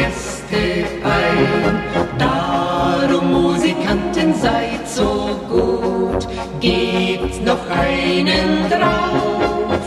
Gäste 0.00 0.86
ein. 1.04 1.82
Darum, 2.18 3.32
Musikanten, 3.32 4.34
seid 4.34 4.88
so 4.88 5.38
gut, 5.48 6.26
gebt 6.60 7.44
noch 7.44 7.64
einen 7.68 8.70
drauf. 8.70 9.82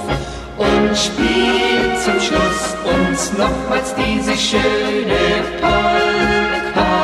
Und 0.57 0.95
spielt 0.95 1.99
zum 2.03 2.19
Schluss 2.19 2.75
uns 2.95 3.33
nochmals 3.33 3.95
diese 3.95 4.37
schöne 4.37 5.23
Polka 5.59 7.02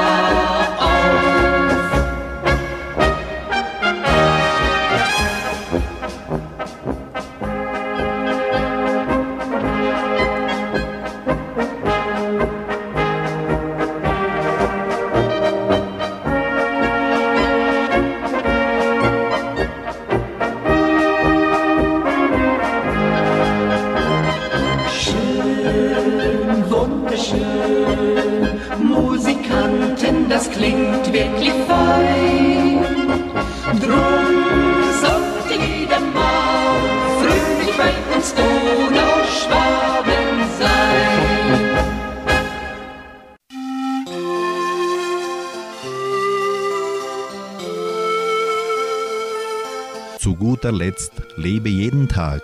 lebe 51.36 51.70
jeden 51.70 52.08
Tag. 52.08 52.42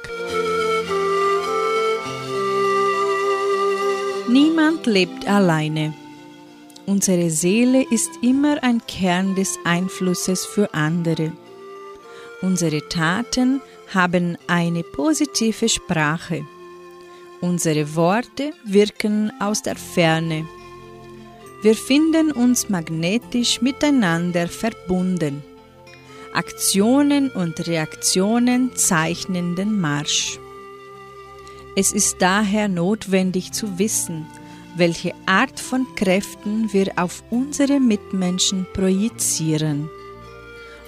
Niemand 4.28 4.86
lebt 4.86 5.28
alleine. 5.28 5.94
Unsere 6.86 7.30
Seele 7.30 7.84
ist 7.90 8.12
immer 8.22 8.62
ein 8.64 8.82
Kern 8.88 9.36
des 9.36 9.58
Einflusses 9.64 10.46
für 10.46 10.74
andere. 10.74 11.32
Unsere 12.42 12.88
Taten 12.90 13.62
haben 13.94 14.38
eine 14.48 14.84
positive 14.84 15.70
Sprache. 15.70 16.46
Unsere 17.42 17.96
Worte 17.96 18.52
wirken 18.66 19.32
aus 19.40 19.62
der 19.62 19.76
Ferne. 19.76 20.48
Wir 21.62 21.76
finden 21.76 22.32
uns 22.32 22.70
magnetisch 22.70 23.62
miteinander 23.62 24.48
verbunden. 24.48 25.44
Aktionen 26.36 27.30
und 27.30 27.66
Reaktionen 27.66 28.76
zeichnen 28.76 29.56
den 29.56 29.80
Marsch. 29.80 30.38
Es 31.78 31.94
ist 31.94 32.18
daher 32.20 32.68
notwendig 32.68 33.54
zu 33.54 33.80
wissen, 33.80 34.28
welche 34.76 35.14
Art 35.26 35.60
von 35.60 35.88
Kräften 35.96 36.74
wir 36.74 36.92
auf 36.98 37.24
unsere 37.30 37.80
Mitmenschen 37.80 38.68
projizieren. 38.74 39.90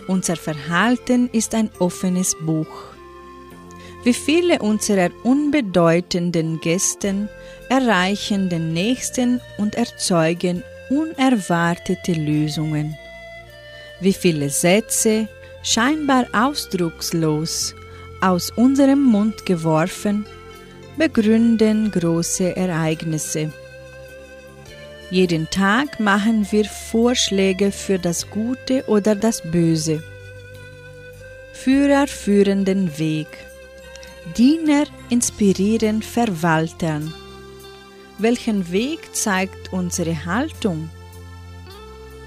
Unser 0.08 0.36
Verhalten 0.36 1.30
ist 1.32 1.56
ein 1.56 1.70
offenes 1.80 2.36
Buch. 2.46 2.94
Wie 4.04 4.14
viele 4.14 4.60
unserer 4.60 5.10
unbedeutenden 5.24 6.60
Gästen 6.60 7.30
erreichen 7.70 8.50
den 8.50 8.74
Nächsten 8.74 9.40
und 9.58 9.76
erzeugen 9.76 10.64
unerwartete 10.90 12.14
Lösungen. 12.14 12.98
Wie 14.00 14.14
viele 14.14 14.50
Sätze, 14.50 15.28
scheinbar 15.64 16.28
ausdruckslos, 16.34 17.76
aus 18.22 18.52
unserem 18.52 19.04
Mund 19.04 19.46
geworfen, 19.46 20.26
begründen 20.98 21.92
große 21.92 22.56
Ereignisse. 22.56 23.52
Jeden 25.10 25.50
Tag 25.50 26.00
machen 26.00 26.46
wir 26.52 26.66
Vorschläge 26.66 27.72
für 27.72 27.98
das 27.98 28.30
Gute 28.30 28.84
oder 28.88 29.16
das 29.16 29.42
Böse. 29.42 30.04
Führer 31.54 32.08
führen 32.08 32.66
den 32.66 32.98
Weg. 33.00 33.28
Diener 34.36 34.84
inspirieren 35.10 36.02
Verwaltern. 36.02 37.14
Welchen 38.18 38.72
Weg 38.72 39.16
zeigt 39.16 39.72
unsere 39.72 40.26
Haltung? 40.26 40.90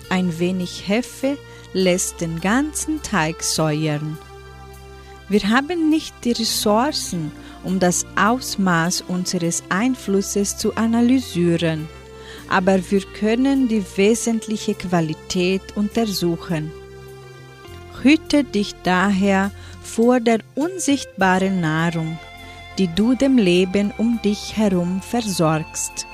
Ein 0.09 0.39
wenig 0.39 0.89
Hefe 0.89 1.37
lässt 1.73 2.21
den 2.21 2.41
ganzen 2.41 3.03
Teig 3.03 3.43
säuern. 3.43 4.19
Wir 5.29 5.49
haben 5.49 5.91
nicht 5.91 6.15
die 6.25 6.33
Ressourcen, 6.33 7.31
um 7.63 7.79
das 7.79 8.05
Ausmaß 8.17 9.03
unseres 9.03 9.63
Einflusses 9.69 10.57
zu 10.57 10.75
analysieren, 10.75 11.89
aber 12.49 12.79
wir 12.91 13.03
können 13.19 13.69
die 13.69 13.85
wesentliche 13.97 14.75
Qualität 14.75 15.63
untersuchen. 15.77 16.73
Hüte 18.03 18.45
dich 18.45 18.75
daher 18.83 19.53
vor 19.83 20.21
der 20.21 20.41
unsichtbaren 20.55 21.61
Nahrung, 21.61 22.19
die 22.79 22.89
du 22.89 23.15
dem 23.15 23.37
Leben 23.37 23.93
um 23.99 24.21
dich 24.23 24.57
herum 24.57 25.03
versorgst. 25.03 26.07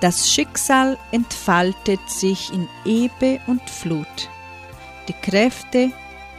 Das 0.00 0.30
Schicksal 0.32 0.98
entfaltet 1.12 2.00
sich 2.08 2.52
in 2.52 2.68
Ebbe 2.84 3.40
und 3.46 3.62
Flut. 3.68 4.30
Die 5.08 5.12
Kräfte, 5.12 5.90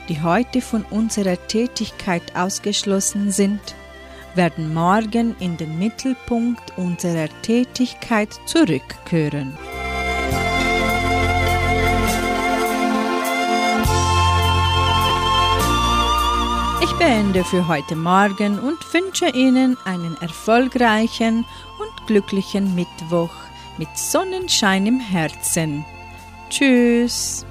die 0.09 0.21
heute 0.21 0.61
von 0.61 0.83
unserer 0.89 1.37
Tätigkeit 1.47 2.35
ausgeschlossen 2.35 3.31
sind, 3.31 3.61
werden 4.33 4.73
morgen 4.73 5.35
in 5.39 5.55
den 5.57 5.77
Mittelpunkt 5.77 6.77
unserer 6.77 7.29
Tätigkeit 7.43 8.29
zurückkehren. 8.45 9.57
Ich 16.81 16.91
beende 16.93 17.43
für 17.43 17.67
heute 17.67 17.95
Morgen 17.95 18.59
und 18.59 18.77
wünsche 18.93 19.29
Ihnen 19.29 19.77
einen 19.85 20.17
erfolgreichen 20.21 21.45
und 21.79 22.07
glücklichen 22.07 22.73
Mittwoch 22.73 23.33
mit 23.77 23.95
Sonnenschein 23.95 24.87
im 24.87 24.99
Herzen. 24.99 25.85
Tschüss. 26.49 27.45